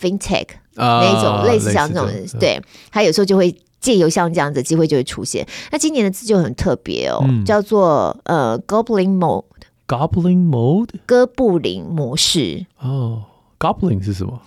[0.00, 5.46] FinTech 那一种类似像这种，对，它有时候就会借由像这样子的机会就会出现。
[5.72, 12.66] 那今年的字就很特别哦，嗯、叫做呃 Goblin Mode，Goblin Mode，哥布林模式。
[12.78, 13.24] 哦
[13.58, 14.40] ，Goblin 是什么？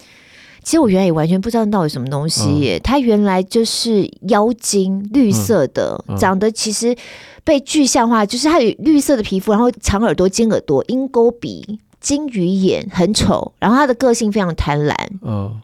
[0.64, 6.96] 其实我原来也完全不知道那到底什么东西耶，嗯、它原来就是妖精，绿色的，长得其实
[7.44, 14.94] 被具象化，就是它有绿色的皮肤，然后长耳朵、尖耳朵、鹰钩鼻、金鱼眼，很丑，然后他的个性非常贪婪。
[15.26, 15.60] 嗯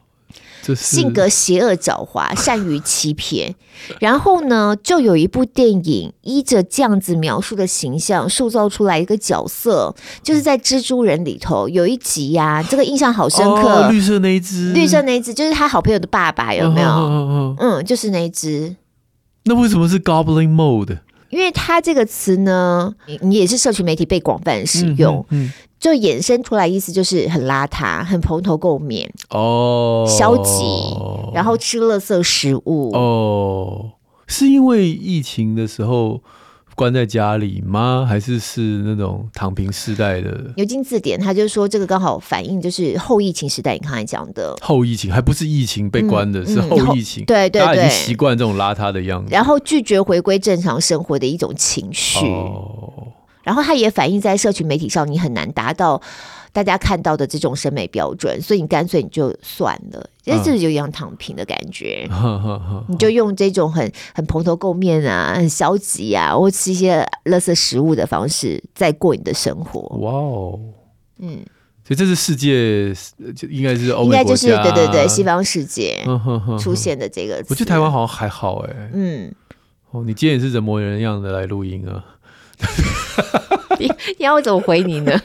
[0.76, 3.56] 性格邪恶狡猾，善于欺骗。
[4.00, 13.86] 然后呢，就有一部电影依着这样子描述的形象塑造出来一个角色，就是在《蜘蛛人》里头有一集呀、啊，这个印象好深刻。
[13.86, 16.88] 哦、绿色那一只，绿色那一只就是他好朋友的爸爸，有没有？
[16.88, 18.76] 哦哦哦、嗯，就是那一只。
[19.46, 21.00] 那为什么是 Goblin Mode？
[21.30, 25.26] 因为它这个词呢，你也是社群媒体被广泛使用。
[25.30, 30.62] 嗯嗯就衍生出来，意思就是很邋遢，很蓬头垢面哦，消极，
[31.34, 33.92] 然后吃垃圾食物哦。
[34.28, 36.22] 是因为疫情的时候
[36.80, 38.06] 关在家里吗？
[38.08, 40.54] 还是是那种躺平时代的？
[40.56, 43.74] 牛津字典，他就说这个刚好反映就是后疫情时代。
[43.74, 47.26] 你刚才讲的后疫情，还不是疫情被关的，嗯、是后疫情。
[47.26, 52.26] 对对对，大家已经习惯这种邋遢的样子，然后拒绝回归正常生活的一种情绪。
[52.26, 53.08] 哦
[53.42, 56.00] 然后它也反映在社群媒体上，你很难达到
[56.52, 62.08] 大家看到的这种审美标准，所以你干脆你就算了，其实这就一样躺平的感觉。
[62.12, 69.82] 嗯、 你就用这种很很蓬头垢面啊、很消极啊，或吃一些垃圾食物的方式，在过你的生活。
[70.00, 70.60] 哇哦，
[71.20, 71.38] 嗯，
[71.86, 72.94] 所以这是世界，
[73.36, 76.04] 就应该是欧美国家，应该就是对对对，西方世界
[76.60, 77.44] 出现的这个。
[77.50, 79.34] 我觉得台湾好像还好哎、欸，嗯，
[79.92, 82.04] 哦，你今天也是人模人样的来录音啊。
[83.80, 83.88] 你
[84.18, 85.18] 你要我怎么回你呢？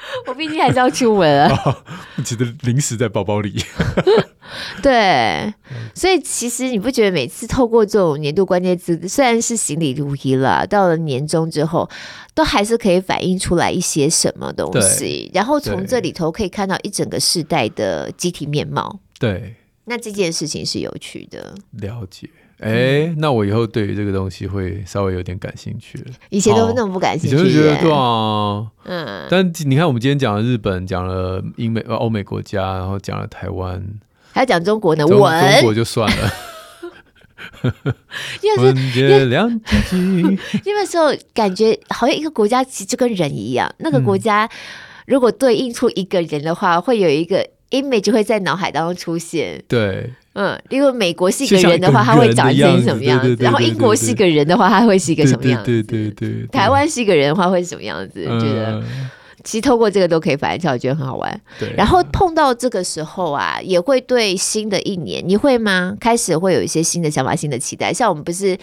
[0.26, 1.54] 我毕竟还是要出门啊。
[1.64, 1.76] 哦，
[2.16, 3.62] 你觉得零食在包包里。
[4.82, 5.52] 对，
[5.94, 11.88] 所以其实你不觉得每次透过这种年度关键字，虽然是行李如一了，到了年终之后，
[12.34, 18.98] 都还是可以反映出来一些什么东西，然后从这里头可以看到一整个世代的集体面貌。
[19.20, 21.54] 对，那这件事情是有趣的。
[21.72, 22.28] 了解。
[22.60, 26.04] 哎，那我以后对于这个东西会稍微有点感兴趣了。
[26.28, 28.66] 以前都那么不感兴趣，就觉得对啊。
[28.84, 29.26] 嗯。
[29.30, 33.82] 但你看，我们今天讲了日本，讲了英美、欧美国家，然后讲了台湾，
[34.32, 35.06] 还要讲中国呢？
[35.06, 36.32] 中中国就算了。
[38.42, 39.96] 因为是
[40.64, 44.46] 因为时候感觉好像一个国家其实就跟人一样，那个国家
[45.06, 49.64] 如果对应出一个人的话，会有一个 image 会在脑海当中出现。
[49.66, 50.12] 对。
[50.34, 53.36] 嗯，因为美国是一个人的话，他会长成什么样子？
[53.40, 55.82] 然后英国是一个人的话，他会是一个什么样子？
[55.82, 56.46] 对对对。
[56.52, 58.24] 台湾是一个人的话，会是什么样子？
[58.24, 58.82] 觉得
[59.44, 61.40] 其实透过这个都可以反映出来，我觉得很好玩。
[61.58, 61.72] 对。
[61.76, 65.96] 然后碰到这个时候啊，也会对新的一年，你会吗？
[66.00, 67.92] 开始会有一些新的想法、新的期待。
[67.92, 68.56] 像我们不是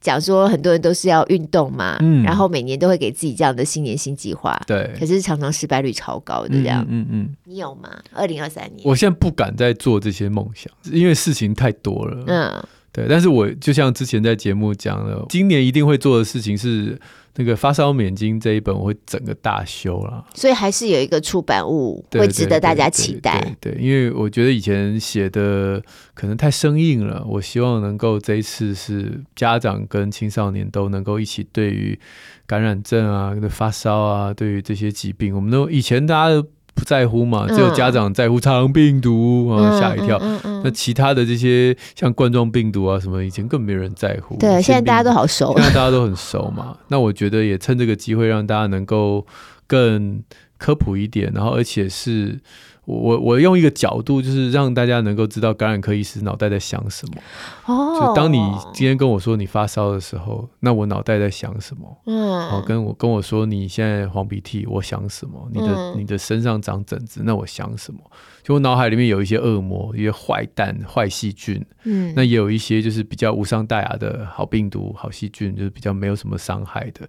[0.00, 4.60] 讲说，很多人都是要运动嘛，嗯然后每年都会给自己这样的新年新计划。
[4.66, 4.90] 对。
[4.98, 6.84] 可是常常失败率超高的这样。
[6.88, 7.28] 嗯嗯。
[7.44, 7.88] 你有吗？
[8.12, 8.88] 二零二三年。
[8.88, 12.24] 我现在不敢再做这些梦想，因为事情太多了。
[12.26, 12.64] 嗯。
[12.92, 16.98] 对，但是我就像之前在节目讲的，今年一定会做的事情是
[17.36, 20.22] 那个发烧免经这一本，我会整个大修了。
[20.34, 23.40] 所以还是有一个出版物会值得大家期待。
[23.40, 25.82] 对，对，对，对，对，因为我觉得以前写的
[26.12, 31.98] 可能太生硬了，我希望能够这一次是家长跟青少年都能够一起对于
[32.46, 36.46] 感染症啊、发烧啊，对于这些疾病，我们都以前大家都。
[36.74, 37.46] 不在乎嘛？
[37.48, 40.20] 只有家长在乎肠病毒，嗯、啊，吓一跳。
[40.64, 44.36] 那其他的这些像冠状病毒啊什么，以前更没人在乎。
[44.36, 46.76] 对，现在大家都好熟，现在大家都很熟嘛。
[46.88, 49.26] 那我觉得也趁这个机会让大家能够
[49.66, 50.22] 更
[50.58, 52.40] 科普一点，然后而且是。
[52.84, 57.22] 我我用一个角度，就是让大家能够知道感染科医师脑袋在想什么。
[57.66, 58.38] 哦，就当你
[58.74, 62.02] 今天跟我说你发烧的时候，那我脑袋在想什么？
[62.06, 65.48] 嗯，好，跟我跟我说你现在黄鼻涕，我想什么？
[65.52, 68.00] 你的、嗯、你的身上长疹子，那我想什么？
[68.42, 71.64] 就我脑海里面有一些恶魔，一些坏蛋、坏细菌。
[71.84, 77.08] 嗯，那也有一些就是比较无伤大雅的好病毒、好细菌，就是比较没有什么伤害的。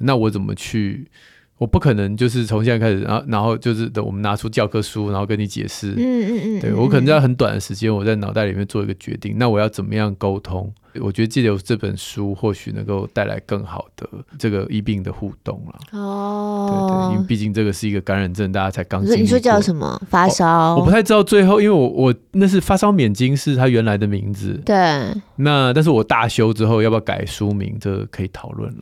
[0.00, 1.08] 那我怎么去？
[1.62, 5.92] 我不可能就是从现在开始，然后然后就是等我们拿出教科书，然后跟你解释。
[5.96, 9.36] 嗯嗯嗯，对我可能在很短的时间，我在脑袋里面做一个决定。
[9.38, 10.72] 那我要怎么样沟通？
[11.00, 14.08] 我觉得借由这本书，或许能够带来更好的
[14.40, 15.98] 这个医病的互动了。
[15.98, 19.00] 哦，对对，因为毕竟这个是一个感染症，大家才刚。
[19.04, 20.02] 你说叫什么？
[20.10, 20.74] 发烧？
[20.74, 24.60] 哦，我不太知道最后，因为我我那是发烧免金是他原来的名字。
[24.64, 24.74] 对。
[25.36, 27.76] 那但是我大修之后要不要改书名？
[27.80, 28.78] 这个可以讨论了。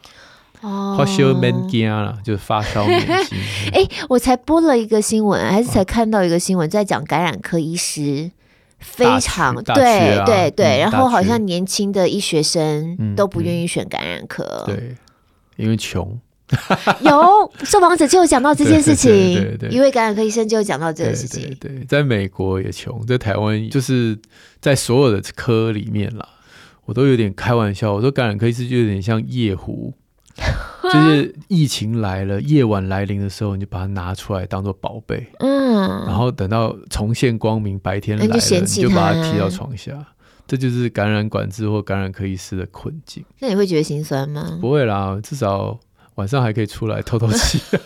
[0.61, 3.38] 哦，发烧免惊啦，就是发烧免经。
[3.72, 8.30] 哎、欸，我才播了一个新闻，还是才看到一个新闻，在讲感染科医师
[8.78, 14.96] 非常对对对，然后好像年轻的医学生都不愿意选感染科，对，
[15.56, 16.18] 因为穷。
[17.02, 19.08] 有受访者就有讲到这件事情，
[19.38, 21.56] 对对对，一位感染科医生就有讲到这个事情。
[21.61, 24.18] 对，在美国也穷，在台湾就是
[24.61, 26.28] 在所有的科里面啦，
[26.86, 29.94] 我都有点开玩笑，我说感染科医师就有点像夜壶。
[30.82, 39.93] 就是疫情来了，夜晚来临的时候，你就把它拿出来当做宝贝，嗯，然后等到重现光明，白天来了，你就把它踢到床下。
[40.47, 43.24] 这就是感染管制或感染科医师的困境。
[43.38, 44.59] 那你会觉得心酸吗？
[44.61, 45.78] 不会啦，至少
[46.16, 47.61] 晚上还可以出来透透气。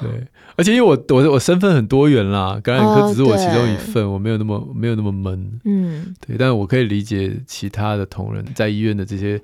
[0.00, 5.60] 对，而且因为我我我身份很多元啦，感染科只是我其中一份，我没有那么没有那么闷。
[5.64, 9.38] 嗯，对，但是我可以理解其他的同仁在医院的这些。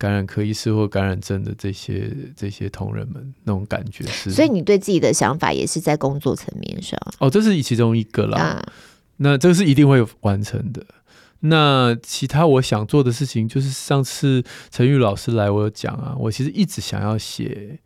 [0.00, 8.40] 感染科医师或感染症的这些这些同仁们，那种感觉是，所以你对自己的想法也是在工作层面上哦，这是其中一个啦。
[8.40, 8.72] 啊、
[9.18, 10.82] 那这个是一定会完成的。
[11.40, 17.78] 那其他我想做的事情，就是上次陈玉老师来，我有讲啊，我其实一直想要写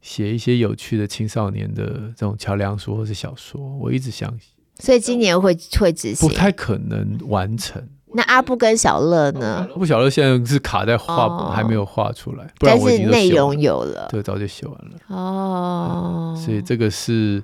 [0.00, 1.84] 写一些有趣的青少年的
[2.16, 4.32] 这种桥梁书或是小说，我一直想。
[4.78, 7.82] 所以今年会会执行，不太可能完成。
[8.16, 9.68] 那阿布跟小乐呢？
[9.70, 14.96] 阿布小乐现在是卡在画本，哦、还没有画出来，不然我已经内容有了，对，早就写完了。
[15.08, 17.42] 哦、嗯，所以这个是，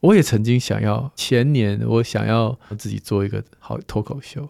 [0.00, 4.46] 我也曾经想要，前年我想要自己做一个好脱口秀。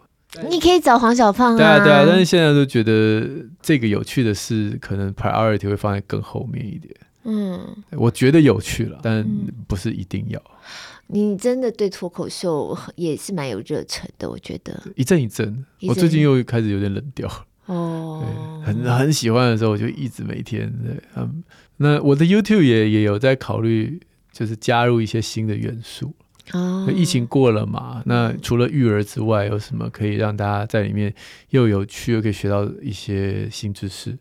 [0.50, 1.56] 你可以找黄小胖啊。
[1.56, 3.24] 对啊，对啊，但是现在都觉得
[3.60, 6.92] 这个有趣的事，可能 priority 会放在更后面一点。
[7.25, 9.27] 嗯，我觉得有趣了，但
[9.66, 10.43] 不是一定要。
[11.09, 15.64] 你真的对脱口秀也是蛮有热忱的，我觉得一阵一阵。
[15.89, 17.47] 我最近又开始有点冷掉了。
[17.66, 21.01] 哦，很很喜欢的时候，我就一直每天对。
[21.16, 21.45] 嗯，
[21.77, 24.01] 那我的 YouTube 也也有在考虑，
[24.33, 26.12] 就是加入一些新的元素。
[26.53, 31.14] 哦，疫情过了嘛，那除了育儿之外，有什么可以让大家在里面
[31.51, 34.18] 又有趣又可以学到一些新知识？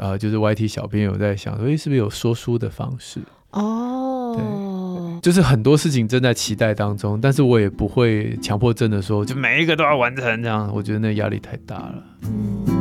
[0.00, 3.20] 啊、呃，就是 YT 小编有在想，所以是不是有说书的方式？
[3.50, 12.79] 哦，对，就是很多事情正在期待当中，但是我也不会强迫症的说，就每一个都要完成这样，我觉得那压力太大了。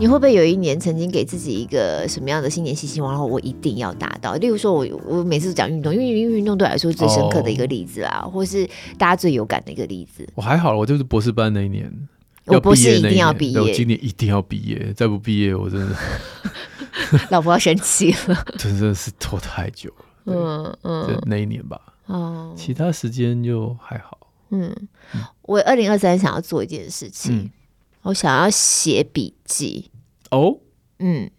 [0.00, 4.34] 你会不会有一年曾经给自己一个什么样的新年新希望，然后我一定要达到？
[4.36, 10.26] 例如说我，我我每次都讲运动，因为运动对我来说最深刻的一个例子啦，哦、或是大家最有感的一个例子。
[10.34, 11.92] 我还好，我就是博士班那一年，
[12.46, 15.94] 我博士一定要毕业，我今年一定要毕业，再不毕业我真的
[17.28, 20.04] 老婆要生气了， 真的是拖太久了。
[20.24, 24.16] 嗯嗯，那一年吧，哦，其他时间就还好。
[24.48, 24.74] 嗯，
[25.42, 27.36] 我二零二三想要做一件事情。
[27.36, 27.50] 嗯
[28.02, 29.90] 我想要写笔记。
[30.30, 30.58] 哦，
[30.98, 31.30] 嗯，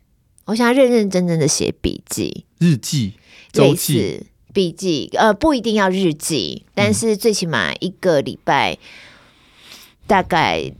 [0.46, 3.14] 我想要认认真真的写笔记，日记、
[3.52, 8.78] 周记、笔记，呃，不一定要日记，但是最起码一个礼拜
[10.06, 10.72] 大概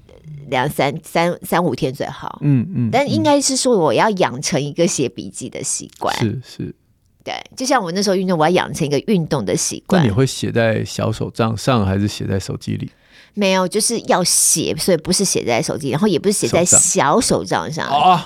[0.50, 6.76] 两三三三五天最好，嗯嗯，但应该是说我要养成一个写笔记的习惯，是是，
[7.24, 10.02] 对，就像我那时候运动，我要养成一个运动的习惯。
[10.02, 12.92] 那你会写在小手账上，还是写在手机里？
[13.34, 18.26] 没有，就是要写，所以不是写在手机，然后也不是写在小手账上啊、哦，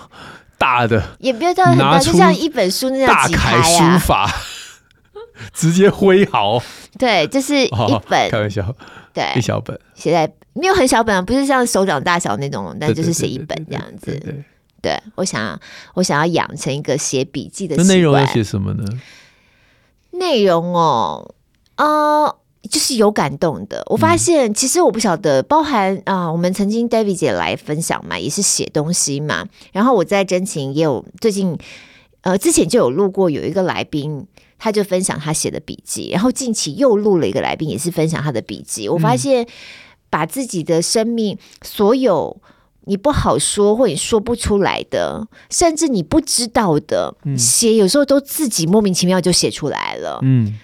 [0.58, 4.30] 大的也不要到很大，就像一本书那样大楷书法，
[5.53, 6.62] 直接挥毫。
[6.97, 7.70] 对，就是一
[8.10, 8.76] 本，开玩笑，
[9.14, 14.06] 对，一小本写在没有很小本，不是像手掌大小那种，但就是写一本这样子。
[14.08, 14.43] 对，对，对，对，对，
[14.82, 15.60] 对，我想，
[15.93, 17.88] 我想要养成一个写笔记的习惯。
[17.88, 18.84] 那内容要写什么呢？
[20.12, 21.36] 内容哦，
[21.76, 21.86] 啊、
[22.24, 22.36] 呃。
[22.68, 29.45] 就是有感动的，我发现其实我不晓得，包含啊、呃，我们曾经 David 姐来分享嘛，也是写东西嘛。
[29.72, 31.57] 然后我在真情也有最近，
[32.22, 34.26] 呃，之前就有录过有一个来宾，
[34.57, 36.09] 他就分享他写的笔记。
[36.11, 38.89] 然后近期又录了一个来宾，也是分享他的笔记。
[38.89, 39.47] 我发现
[40.09, 42.36] 把自己的生命所有
[42.86, 50.20] 你不好说或你说不出来的，甚至你不知道的，写有时候都自己莫名其妙就写出来了。
[50.24, 50.57] 嗯。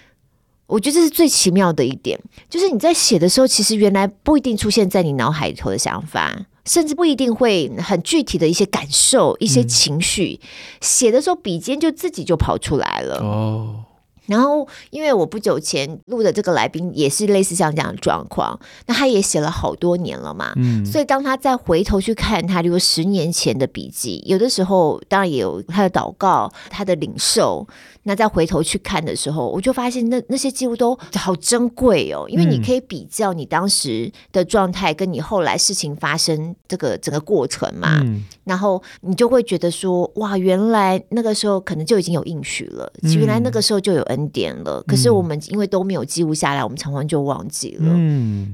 [0.66, 10.40] 我觉得这是最奇妙的一点，就是你在写的时候，其实原来不一定出现在你脑海里头的想法，甚至不一定会很具体的一些感受、一些情绪，
[10.80, 13.18] 写、嗯、的时候笔尖就自己就跑出来了。
[13.18, 13.84] 哦。
[14.26, 27.66] 然后，因为我不久前录的这个来宾也是类似像这样的状况，那他也写了好多年了嘛，嗯，所以当他再回头去看他，例如十年前的笔记，有的时候当然也有他的祷告、他的领受，
[28.04, 44.02] 那再回头去看的时候，我就发现那那些记录都好珍贵哦，因为你可以比较你当时的状态跟你后来事情发生这个整个过程嘛，嗯，然后你就会觉得说，哇，原来那个时候可能就已经有应许了，原来那个时候就有。
[44.12, 47.84] 恩典了，可是我们因为都没有记录下来，嗯、我们常常就忘记了。
[47.86, 48.52] 嗯，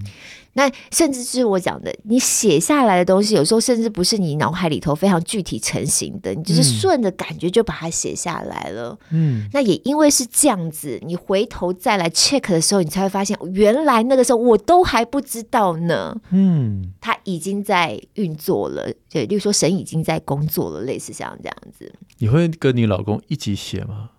[0.58, 8.98] 那甚至是我讲的，你写下来的东西，有时候甚至不是你脑海里头非常具体成型的，你就是顺着感觉就把它写下来了。
[9.10, 16.20] 嗯，那也因为是这样子，你回头再来 check 的时候，你才会发现，原来那个时候我都还不知道呢。
[16.30, 21.94] 嗯，他已经在运作了，对，例如说神已经在工作了，类似像这样子。
[22.18, 24.10] 你会跟你老公一起写吗？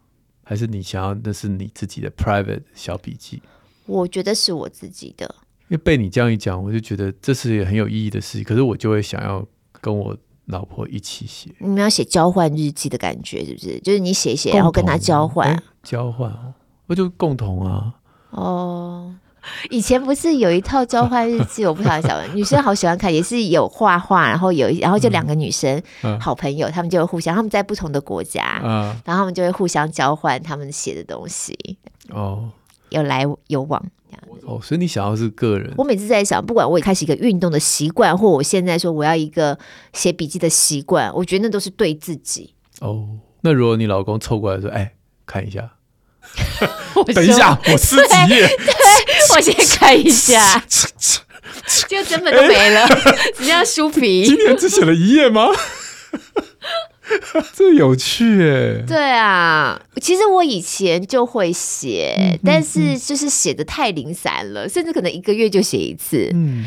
[0.46, 3.42] 还是你想要的是你自己的 private 小笔记？
[3.86, 5.36] 我觉得是我自己的，
[5.70, 8.44] 因为被你这样一讲，我就觉得这是也很有意义的事情。
[8.44, 9.46] 可是我就会想要
[9.80, 10.16] 跟我
[10.46, 11.50] 老婆一起写。
[11.60, 13.80] 你们要写交换日记的感觉，是不是？
[13.80, 16.54] 就是你写写，然后跟他交换，交换哦，
[16.88, 17.94] 我就共同啊。
[18.32, 19.16] 哦。
[19.70, 31.58] 以前不是有一套交换日记，我不晓得小女生好喜欢看，也是有画画，然后有，然后就两个女生、嗯、好朋友，他们就会互相，他们在不同的国家，嗯、然后他们就会互相交换他们写的东西，
[32.10, 32.50] 哦，
[32.90, 34.46] 有来有往这样子。
[34.46, 35.74] 哦，所以你想要是个人？
[35.78, 39.58] 我每次在想，不管我开始一个运动的习惯，或我现在说我要一个
[39.94, 42.54] 写笔记的习惯，我觉得那都是对自己。
[42.82, 43.08] 哦，
[43.42, 44.94] 那如果你老公凑过来说，哎，
[45.26, 45.72] 看一下。
[47.14, 48.46] 等一下，我撕几页？
[48.48, 50.62] 对，我先看一下，
[51.88, 52.88] 就根本都没了，
[53.36, 54.26] 只剩下书皮。
[54.26, 55.48] 今年只写了一页吗？
[57.54, 58.84] 这有趣哎！
[58.88, 66.30] 对啊，其实我以前就会写，嗯嗯、但是就是写的太零散了，甚至可能一个月就写一次。
[66.34, 66.66] 嗯，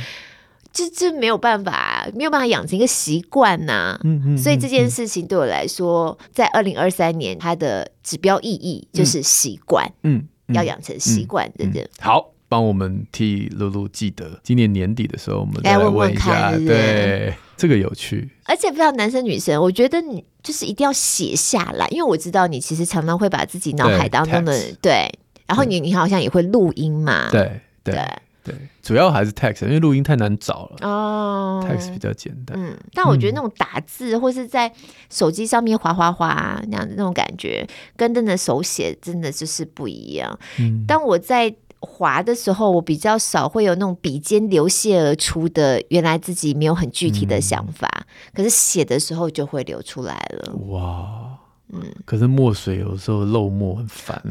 [0.72, 4.00] 这这没有办法，没有办法养成一个习惯呐、啊。
[4.04, 9.90] 嗯嗯，所以这件事情对我来说，在二零二三年，它的指标意义就是习惯。
[10.02, 12.31] 嗯，要养成习惯，真的、嗯嗯嗯、好。
[12.52, 16.50] 帮我们替露露记得，今年年底的时候，我们再来问一下。
[16.50, 18.28] 问问对，这个有趣。
[18.44, 27.30] 而且不知道男生女生，我觉得你就是一定要写下来，因为我知道你其实常常会把自己脑海当中的对，对，然后你你好像也会录音嘛。
[27.30, 28.04] 对对对，
[28.44, 30.86] 对，主要还是 text，因为录音太难找了。
[30.86, 32.54] 哦，text 比较简单。
[32.60, 34.70] 嗯，但我觉得那种打字或是在
[35.08, 40.38] 手机上面滑滑滑那样的那种感觉，跟真的手写真的就是不一样。
[40.60, 41.54] 嗯，当我在。
[41.84, 50.54] 滑的时候，我比较少会有那种笔尖流泻而出的，原来自己没有很具体的想法，嗯、可是写的时候就会流出来了。
[50.68, 51.38] 哇，
[51.72, 54.22] 嗯，可是墨水有时候漏墨很烦，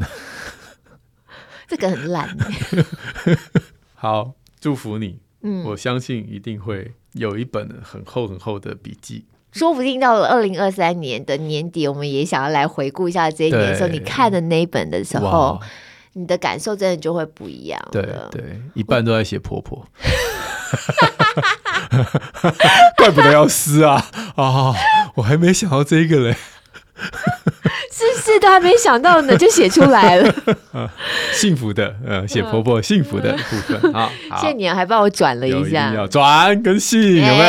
[1.68, 2.34] 这个很烂。
[3.94, 15.60] 好，祝福你，嗯，我相信一定会有一本很厚很厚的笔记，说不定到了二零二三年的年底，我们也想要来回顾一下这一年的时候，你看的那一本的时候。
[16.14, 17.80] 你的感受真的就会不一样。
[17.90, 19.86] 对对，一半都在写婆婆，
[22.98, 24.06] 怪不得要撕啊
[24.36, 24.74] 啊！
[25.16, 26.36] 我还没想到这个嘞。
[27.90, 30.32] 是是都还没想到呢，就写出来了。
[31.32, 34.08] 幸福的，呃，写婆婆幸福的部分啊。
[34.38, 37.44] 谢谢你还帮我转了一下，要转跟信有没有？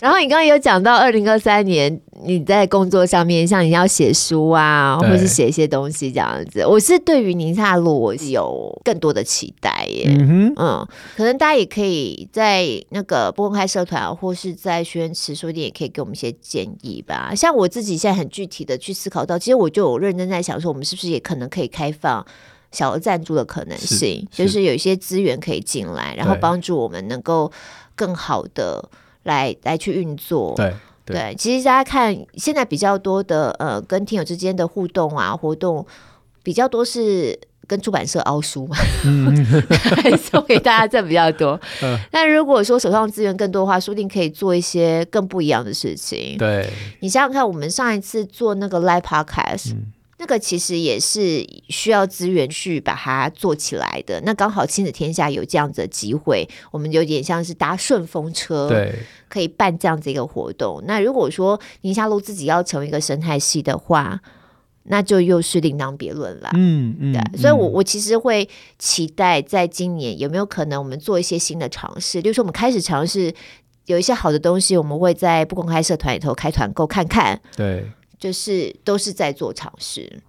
[0.00, 6.64] 然后你刚刚有讲到二零二三年你在工作上面，像你要写书啊，或是写一些东西这样子。
[6.64, 10.04] 我是对于宁夏路我是有更多的期待耶。
[10.08, 17.34] 嗯，嗯可能大家也可以在那个不公开社团，或是在学员池书店，也可以给我们一些建议吧。
[17.34, 22.24] 像我自己现在很具体的去思考到，其实我就有认真在想说，我们是不是也可能可以开放
[22.70, 27.50] 小额赞助的可能性，是是就是有一些资源可以进来，然后帮助我们能够
[27.96, 28.88] 更好的
[29.24, 30.54] 来来去运作。
[30.56, 30.72] 对
[31.04, 35.86] 对，对，其实大家看现在比较多的呃，跟听友之间的互动啊活动，
[36.42, 37.38] 比较多是。
[37.66, 38.76] 跟出版社凹书嘛，
[40.20, 41.58] 送给大家这比较多。
[42.12, 46.36] 但如果说手上资源更多的话，说不定可以做一些更不一样的事情。
[46.36, 46.68] 对，
[47.00, 49.86] 你想想看，我们上一次做那个 live podcast，、嗯、
[50.18, 54.20] 那个其实也是需要资源去把它做起来的。
[54.22, 58.94] 那刚好亲子天下有这样子的机会，我们有点像是搭顺风车，对，
[59.28, 60.82] 可以办这样子一个活动。
[60.86, 64.20] 那如果说宁夏路自己要成为一个生态系的话，
[64.84, 66.50] 那就又是另当别论了。
[66.54, 68.46] 嗯嗯，对，所以我我其实会
[68.78, 73.34] 期待在今年有没有可能我们做一些新的尝试，就是说我们开始尝试
[73.86, 77.40] 有一些好的东西，我们会在不公开社团里头开团购看看。
[77.56, 77.90] 对，
[78.24, 80.22] 就是都是在做尝试。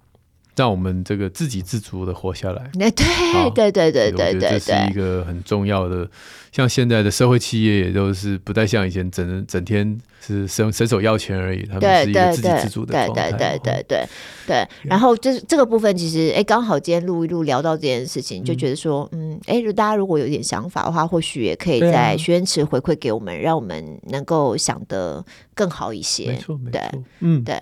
[0.58, 2.70] 让我们这个自给自足的活下来。
[2.76, 6.10] 那 对对对对对对，这是一个很重要的。
[6.52, 13.32] 像现在的社会企业也都是不再像以前整整天是伸伸手要钱而已，他们是一个自给自足的状态。
[13.32, 14.08] 对对对对对
[14.48, 14.68] 对。
[14.84, 26.28] 然后这这个部分其实，哎，刚好今天录一录聊到这件事情，就觉得说，嗯，哎，如大家如果有点想法的话，或许也可以在学员池回馈给我们，让我们能够想得更好一些。
[26.28, 26.80] 没错，没错。
[27.20, 27.60] 嗯，对。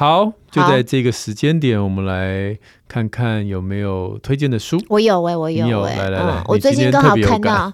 [0.00, 4.82] 好，就在这个时间点，我们来看看有没有推荐的书。
[4.88, 7.70] 我有哎，我有，有来来来，嗯、我最近刚好看到，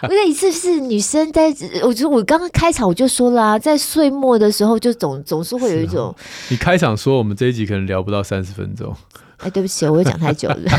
[0.00, 6.16] 我那一次是女生在，我就我刚刚开场我就说了、啊，在岁末的时候就总总是会有一种，哦、
[6.48, 8.96] 你开场说我们这一集可能聊不到三十分钟，
[9.36, 10.56] 哎，对不起，我又讲太久了。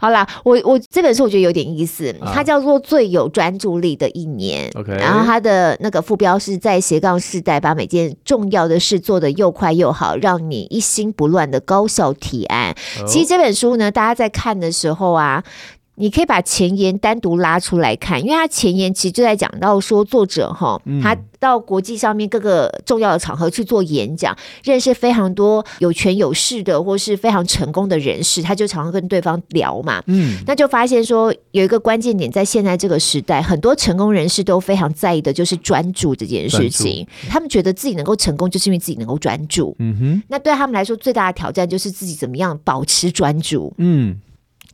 [0.00, 12.74] 好啦，我我这本书我觉得有点意思，它叫做《最有专注力的一年》，OK，然后它的那个副标是在斜杠时代把每件重要的事做得又快又好，让你一心不乱的高效提案。
[13.06, 15.44] 其实这本书呢，大家在看的时候啊。
[16.00, 44.18] 你可以把前言单独拉出来看，因为他前言其实就在讲到说，作者哈，他到国际上面各个重要的场合去做演讲，认识非常多有权有势的或是非常成功的人士，他就常常跟对方聊嘛，嗯，那就发现说有一个关键点，在现在这个时代，很多成功人士都非常在意的就是专注这件事情，他们觉得自己能够成功，就是因为自己能够专注，嗯哼，那对他们来说最大的挑战就是自己怎么样保持专注，嗯。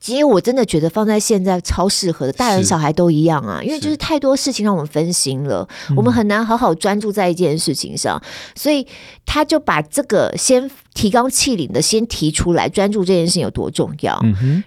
[0.01, 5.67] 其实我真的觉得放在现在超适合的，大人小孩都一样啊，因为就是太多事情让我们分心了，
[5.97, 8.87] 我们很难好好专注在一件事情上，嗯、所以
[9.25, 14.21] 他就把这个先提纲挈领的先提出来，专注这件事情有多重要，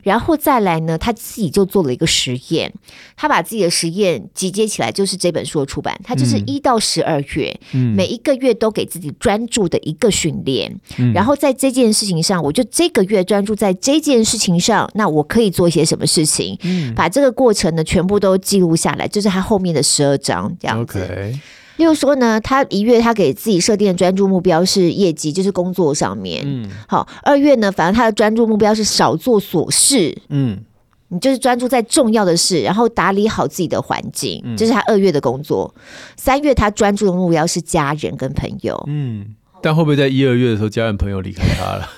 [0.03, 2.73] 然后再来呢，他自己就做了一个实验，
[3.15, 15.18] 他把自己的实验集结起来，就是这本书的出版，他就是一到十二月，嗯、每一个月都给自己专注的一个训练，嗯、然后在这件事情上，我就这个月专注在这件事情上，那我。
[15.23, 16.57] 可以做一些什么事情？
[16.63, 20.99] 嗯，把这个过程呢全部都记录下来，就是他后面的十二章这样子。
[20.99, 21.39] Okay.
[21.77, 26.43] 例如说呢，他一月他给自己设定的专注目标是业绩，就是工作上面。
[26.45, 30.13] 嗯，好，二月呢，反正他的专注目标是少做琐事。
[30.27, 30.59] 嗯，
[31.07, 35.73] 你就是专注在重要的事，然后打理好自己的环境，这、嗯、是他二月的工作。
[36.17, 38.77] 三月他专注的目标是家人跟朋友。
[38.87, 39.27] 嗯，
[39.63, 41.89] 但会不会在一二月的时候，家人朋友离开他了，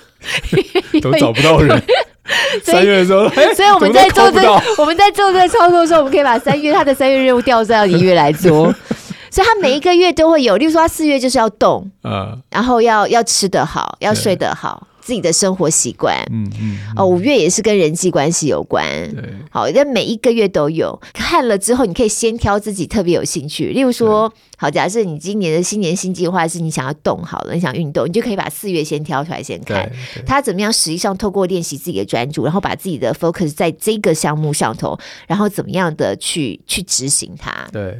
[1.02, 1.82] 都找不到人？
[2.62, 8.72] 三月的时候，所以我们在做这个，我们在做这个操作的时候，我们可以把三月他的三月任务调到一月来做。
[9.30, 14.86] 所以他每一个月都会有，例如说他四月就是要动，嗯，然后要要吃得好，要睡得好。
[15.02, 20.98] 自己的生活习惯，嗯嗯，哦，五月也是跟人际关系有关，对，好，但每一个月都有。
[21.12, 29.90] 看了之后，你可以先挑自己特别有兴趣，例如说，好，假设你今年的新年新计划是你想要动好了，你想运动，你就可以把四月先挑出来先看，
[30.24, 34.96] 他怎么样实际上透过练习自己的专注，然后把自己的 focus 在这个项目上头，
[35.26, 37.98] 然后怎么样的去去执行它，对。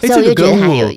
[0.00, 0.94] 哎，这个跟我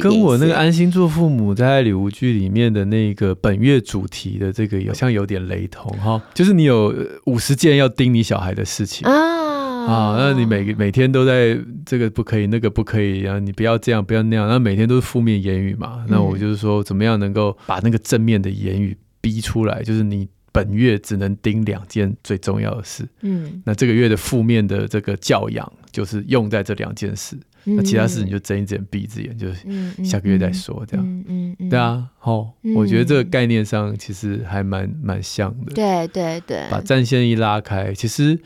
[0.00, 6.94] 跟我那个安心做父母在爱里无惧里面的那个本月主题的这个好像有点雷同哈，就是你有
[7.26, 9.06] 五十件要盯你小孩的事情。
[9.08, 9.54] 啊。
[9.84, 19.82] 啊，那你每每天都在这个不可以，那个不可以，然后你不要这样，不要那样，那每天都是负面言语嘛，那我就是说，怎么样能够把那个正面的言语逼出来？
[19.82, 27.36] 就是你本月只能盯两件最重要的事，嗯，那这个月的负面的这个教养就是用在这两件事。
[27.64, 31.06] 那其他事你就睁一只眼闭一只眼，就是下个月再说这样。
[31.06, 35.74] 嗯嗯嗯、对啊，好，嗯、我觉得这个概念上其实还蛮蛮像的。
[35.74, 38.38] 对对对，把战线一拉开，其实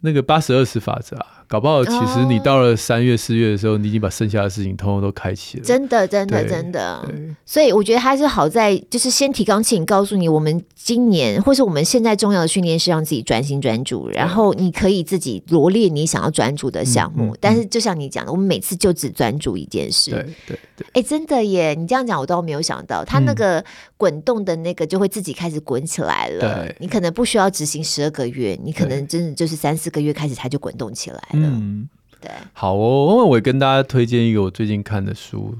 [0.00, 1.26] 那个八十二十法则啊。
[1.52, 5.62] 搞不好，其实你到了三月四月的时候，你已经把剩下的事情通通都开启了。
[5.62, 7.06] 真的，真的，真的。
[7.44, 17.36] 所以我觉得还是好在，就是先提纲挈领，告诉你我们今年或是我们现在重要的训练是让自己专心专注，然后你可以自己罗列你想要专注的项目。
[17.38, 20.10] 但是就像你讲的，我们每次就只专注一件事。
[20.10, 20.86] 对对对。
[20.94, 21.74] 哎，真的耶！
[21.74, 23.62] 你这样讲我倒没有想到，他那个
[23.98, 26.40] 滚动的那个就会自己开始滚起来了。
[26.40, 26.76] 对。
[26.80, 31.48] 你可能不需要执行十二个月，你可能真的就是三四个月开始它就滚动起来了。
[31.48, 31.88] 嗯，
[32.20, 35.54] 对，好哦，我也跟大家推荐一个我最近看的书，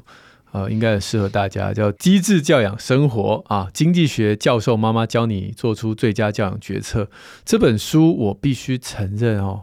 [0.52, 7.10] 呃，应该很适合大家，叫《机智教养生活》啊，经济学教授妈妈教你做出最佳教养决策。
[7.44, 9.62] 这本书我必须承认哦，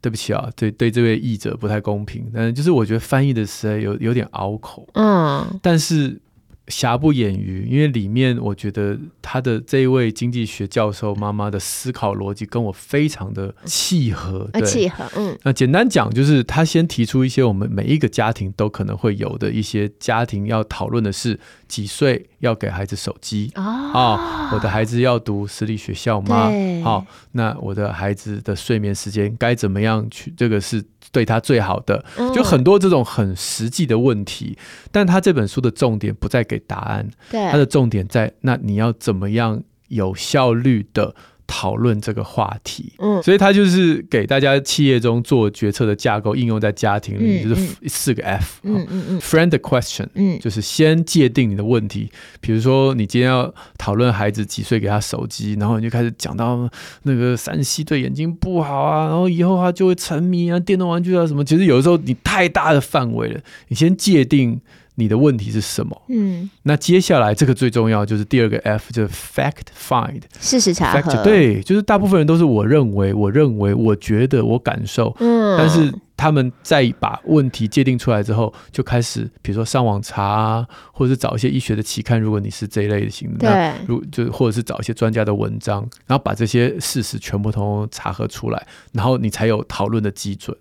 [0.00, 6.20] 对不起啊，对对，这位译者不太公平，但是就是我觉得翻译的实在有有点拗口，嗯，但是。
[6.68, 15.38] 瑕不掩瑜，因为里面我觉得他的这一位经济学教授妈妈的思考逻辑跟我非常的契合，对，契合，嗯。
[15.44, 21.38] 那简单讲就是，他先提出一些我们每一个家庭都可能会有的一些家庭要讨论的事：
[21.68, 23.92] 几岁要给孩子手机啊？
[23.92, 26.48] 哦，我的孩子要读私立学校吗？
[26.48, 30.34] 对好，那我的孩子的睡眠时间该怎么样去？
[30.36, 30.84] 这个是。
[31.16, 32.04] 对他最好的，
[32.34, 41.14] 就很多这种很实际的问题，嗯、但他这本书的重点不在给答案，对他的重点在那你要怎么样有效率的。
[41.46, 56.68] 讨论这个话题，嗯，所以他就是给大家企业中做决策的架构应用在家庭里，嗯、就是四个 F，嗯嗯嗯，Frame the question，嗯，就是先界定你的问题，比如说你今天要讨论孩子几岁给他手机，然后你就开始讲到
[57.04, 64.60] 那个三 C 对眼睛不好啊，然后以后他就会沉迷啊，电动玩具啊什么，其实有的时候你太大的范围了，你先界定。
[64.96, 66.02] 你的问题是什么？
[66.08, 71.22] 嗯，那接下来这个最重要就是第二个 F，就是 fact find，事实查核。
[71.22, 75.14] 对，就是大部分人都是我认为，我认为，我觉得，我感受。
[75.20, 90.56] 嗯，但是他们在把问题界定出来之后，就开始比如说上网查啊，或者是找一些医学的期刊，如果你是这一类型的，那，如就或者是找一些专家的文章，然后把这些事实全部都查核出来，然后你才有讨论的基准。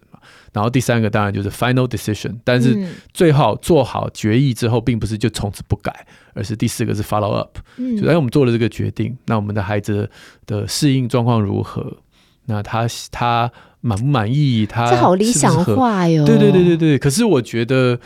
[0.56, 10.10] 然后第三个当然就是 final decision，但是最后做好决议之后，并不是就从此不改，而是第四个是 follow up，嗯，就哎我们做了这个决定，那我们的孩子
[10.46, 11.98] 的适应状况如何？
[12.46, 13.52] 那他他
[13.82, 14.66] 满不满意？
[14.66, 16.98] 他这好理想化哟，对对对对对。
[16.98, 18.00] 可是我觉得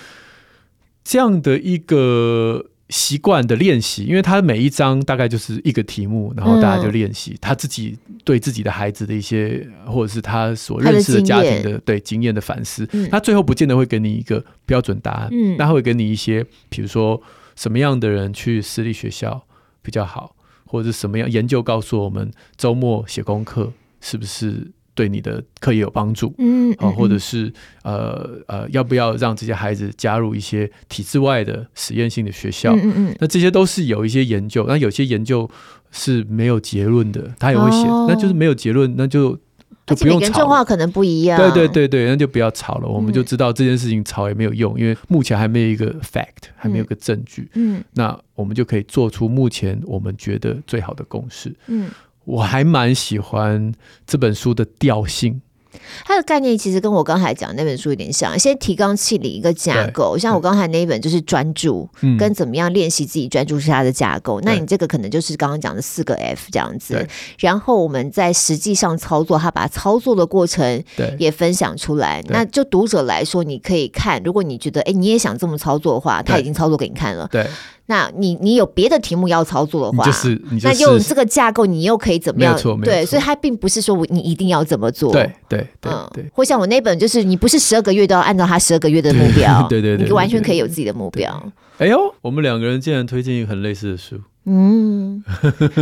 [1.04, 12.88] 这样的一个习惯的练习，因为他每一章大概就是一个题目，然后大家就练习、嗯、他自己对自己的孩子的一些，或者是他所认识的家庭的，的对经验的反思。
[13.12, 17.22] 他、嗯、最后不见得会给你一个标准答案，嗯，他会给你一些，比如说
[17.56, 19.46] 什么样的人去私立学校
[19.84, 20.36] 比较好，
[20.66, 23.72] 或者是什么样研究告诉我们周末写功课
[24.02, 26.36] 是不是对你的课业有帮助？
[26.40, 27.50] 嗯，啊，或者是
[27.84, 32.76] 呃呃，要不要让这些孩子加入一些体制外的实验性的学校？
[32.76, 35.50] 嗯嗯，那这些都是有一些研究，那有些研究
[35.90, 39.40] 是没有结论的，他也会写，哦、那就是没有结论，那就
[39.88, 40.46] 就不用吵。
[40.46, 42.88] 话可能不一样，对对对对，那就不要吵了。
[42.90, 47.50] 我们就知道这件事情吵也没有用，因为目前还没有一个 fact，还没有个证据。
[47.54, 51.56] 嗯，那我们就可以做出目前我们觉得最好的共识。
[51.68, 51.90] 嗯。
[52.30, 53.74] 我还蛮喜欢
[54.06, 55.42] 这本书的调性，
[56.06, 64.40] 它的概念其实跟我刚才讲那本书有点像，先提纲挈领一个架构，像我刚才那一本就是专注，跟怎么样练习自己专注是它的架构。
[64.42, 67.08] 那你这个可能就是刚刚讲的四个 F 这样子，
[67.40, 70.84] 然后我们在实际上操作，它把操作的过程
[71.18, 72.24] 也分享出来。
[72.28, 77.28] 那就读者来说，你可以看，如果你觉得哎你也想这么操作的话，他已经操作给你看了。
[77.32, 77.48] 对。
[77.90, 82.56] 那你你有别的题目要操作的话，就是，就是、那用这个架构，你又可以怎么样？
[82.84, 85.12] 对，所以它并不是说我你一定要怎么做。
[85.12, 86.26] 对对对对。
[86.32, 91.52] 或像我那本，就是你不是十二个月都要按照他十二个月的目标，对 对对，你完全可以有自己的目标。
[91.80, 94.22] 哎呦，我们两个人竟然推荐一个很类似的书。
[94.52, 95.24] 嗯，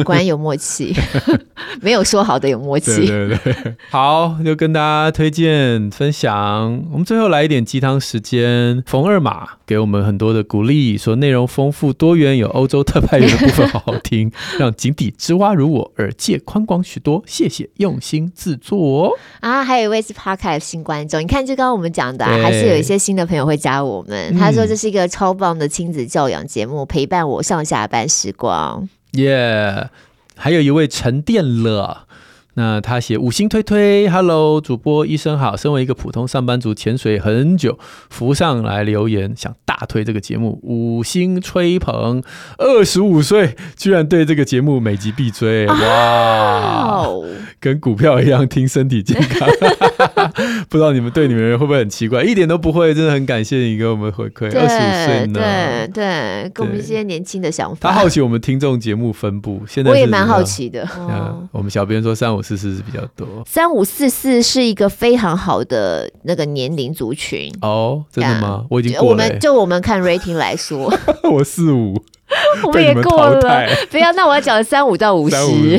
[0.03, 0.93] 果然有默契，
[1.81, 3.07] 没有说好的有默契。
[3.07, 6.83] 对对对，好，就跟大家推荐分享。
[6.91, 8.83] 我们最后来一点鸡汤时间。
[8.85, 17.23] 冯二马给我们很多的鼓励，说内容丰富多元，有欧洲特派员的部分好好听，让井底之蛙如我耳界宽广许多。
[17.25, 19.63] 谢谢用心制作哦啊！
[19.63, 24.35] 还有一位是 Podcast 新观众，你看，就刚刚我们讲的、啊，还是有一些新的朋友会加我们。
[24.37, 28.56] 他说这是一个超棒的亲子教养节目，陪伴我上下班时光。
[29.13, 29.89] 耶
[30.35, 32.06] 还有一位沉淀了。
[32.57, 35.55] 那他写五星推推，Hello，主播医生好。
[35.55, 37.77] 身为一个普通上班族，潜水很久，
[38.09, 42.23] 浮上来留言，想大推这个节目，五星吹捧。
[42.57, 47.27] 二十五岁居然对这个节目每集必追，哇！Oh.
[47.59, 49.47] 跟股票一样听身体健康。
[50.67, 52.23] 不知道你们对你们会不会很奇怪？
[52.23, 54.47] 一点都不会，真的很感谢你给我们回馈。
[54.47, 55.39] 二十五岁呢？
[55.39, 57.91] 对对，给我们一些年轻的想法。
[57.91, 60.87] 他好奇我们听众节目分布，现在我也蛮好奇的。
[60.97, 62.41] 嗯，我们小编说三五。
[62.47, 67.51] 四四是比较多，三五四四是一个非常好的那个年龄族群。
[67.61, 68.63] 哦，真的吗？
[68.69, 68.97] 我已经。
[69.01, 70.93] 我们就我们看 rating 来说，
[71.29, 72.01] 我四五，
[72.63, 73.67] 我们也过了。
[73.89, 75.35] 不要，那我要讲三五到五十，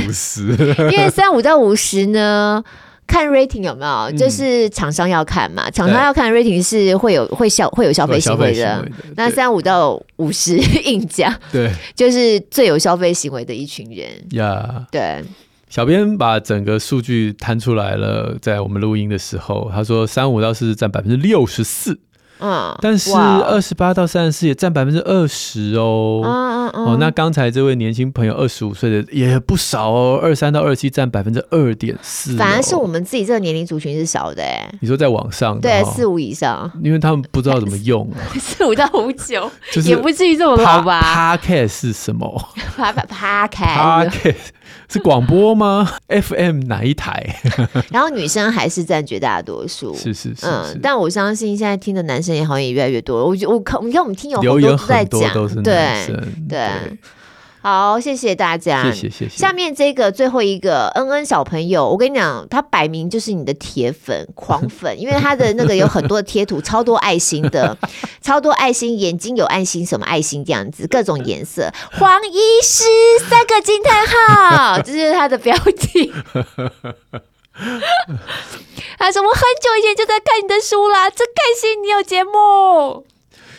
[0.07, 0.43] 五十，
[0.93, 2.63] 因为三五到五十呢，
[3.07, 4.13] 看 rating 有没有？
[4.19, 8.87] 就是厂商要看嘛，厂商要看 rating 是会有会消会有消费行为的。
[9.17, 14.09] 那三五到五十硬讲，对，就是最有消费行为的一群人。
[14.33, 15.25] 呀，对。
[15.69, 22.01] 小编把整个数据摊出来了，在我们录音的时候，他说三五到四占百分之六十四，
[22.41, 38.09] 嗯，但是二十八到三十四也占百分之二十哦，嗯嗯嗯，哦，那刚才这位年轻朋友二十五岁的也不少哦，二三到二七占百分之二点四，反而是我们自己这个年龄族群是少的哎，你说在网上对四五以上，因为他们不知道怎么用，
[38.39, 39.51] 四五到五九
[39.85, 41.37] 也不至于这么老吧？
[41.39, 42.49] Podcast 是什么？
[42.77, 44.35] Podcast。
[44.91, 47.37] 是广播吗？FM 哪一台？
[47.91, 53.25] 然后女生还是占绝大多数，是是是，嗯，但我相信现在听的男生也好像也越来越多了。
[53.25, 56.07] 我我看，你看我们听友好多都在讲，对
[56.49, 56.99] 对。
[57.61, 59.37] 好，谢谢大家，谢谢谢谢。
[59.37, 67.77] 下面这个最后一个恩恩小朋友，我跟你讲，他摆明就是你的铁粉狂粉， 因为他的那个有很多贴图，超多爱心的，
[68.23, 71.69] 超多爱心，眼睛有爱心，什么爱心这样子，各种颜色。
[71.93, 72.85] 黄医师
[73.29, 76.13] 三个惊叹号， 这就是他的标题。
[78.99, 83.05] 他说：“我很久以前就在看你的书啦，真开心你有节目。”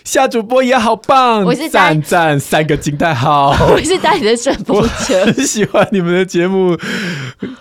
[0.02, 6.76] 夏主播也好棒，我是赞赞三个惊叹号， 我是带你的顺风车， 很喜欢你们的节目，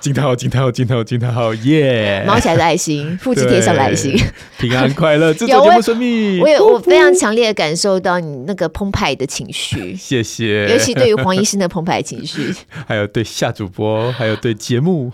[0.01, 2.25] 惊叹号惊叹号惊叹号惊叹号耶！
[2.27, 4.19] 毛起来的爱心，复制贴上的爱心，
[4.59, 6.41] 平安快乐，制作节目顺利。
[6.41, 12.55] 我有我非常强烈的感受到你那个澎湃的情绪，谢谢，尤其对于黄医生的澎湃情绪，
[12.87, 15.13] 还有对夏主播，还有对节目。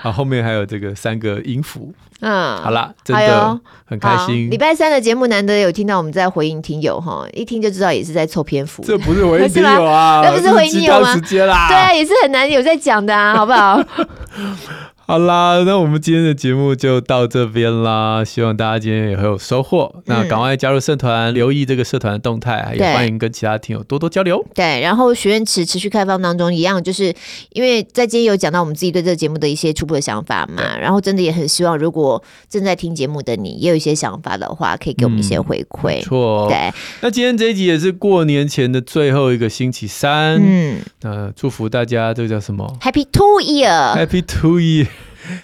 [0.00, 4.48] 好，后面还有这个三个音符，嗯，好啦，真的很开心。
[4.50, 8.82] 礼拜三的节目难得有听到我们在回应听友哈，一听就知道也是在凑篇幅。
[8.84, 11.12] 这不是回应 听友啊，那不是回应听友吗？
[11.14, 13.82] 时间啦，对啊，也是很难有在讲的啊，好不好？
[15.10, 18.22] 好啦，那我们今天的节目就到这边啦。
[18.22, 19.90] 希望大家今天也很有收获。
[19.96, 24.44] 嗯、那赶快加入社团，留意这个社团的动态，也欢迎跟其他听友多多交流。
[24.54, 27.10] 对，然后许愿池持续开放当中，一样就是
[27.54, 30.78] 因为在今天有讲到我们自己对这个节目的一些初步的想法嘛。
[30.78, 35.86] 然后真的也很希望，如果正在听节目的你也有一些想法的话，可以给我们一些回馈。
[35.86, 36.70] 没错，对。
[37.00, 40.38] 那今天这一集也是过年前的最后一个星期三。
[40.38, 44.86] 嗯，那祝福大家，这个叫什么？Happy Two Year，Happy Two Year。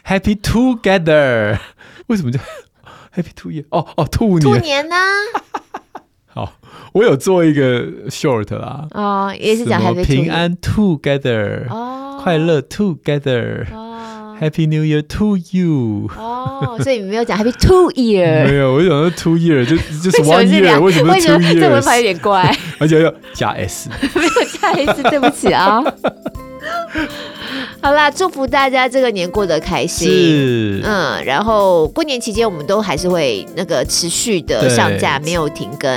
[0.07, 1.59] Happy together，
[2.07, 2.41] 为什么叫
[3.14, 3.64] Happy Two Year？
[3.70, 4.97] 哦哦，兔年，兔年呢？
[6.26, 6.53] 好，
[6.93, 8.89] 我有做一个 short 啦。
[8.91, 16.11] 哦，也是讲 Happy 平安 together，哦，快乐 together，哦，Happy New Year to you。
[16.16, 18.47] 哦，所以你没有讲 Happy Two Year？
[18.49, 21.61] 没有，我想说 Two Year 就就是 one year，为什么 two year？
[21.61, 24.28] 这文法有点怪，而且要加 s，没有
[24.61, 25.80] 加 s，对不起啊。
[27.80, 30.08] 好啦，祝福大家这个年过得开心。
[30.08, 35.90] 是，嗯，然后过年期间我们都还是会那个持续的上架，没有停更。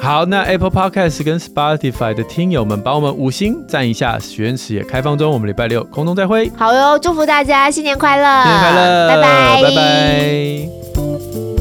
[0.00, 6.50] 好，那 Apple Podcast 跟 Spotify 的听友们，帮我们五星赞一下，许愿池也开放中，我们礼拜六空中再会。
[6.56, 11.53] 好哟，祝福大家新年快乐，新年快乐，拜拜，拜拜。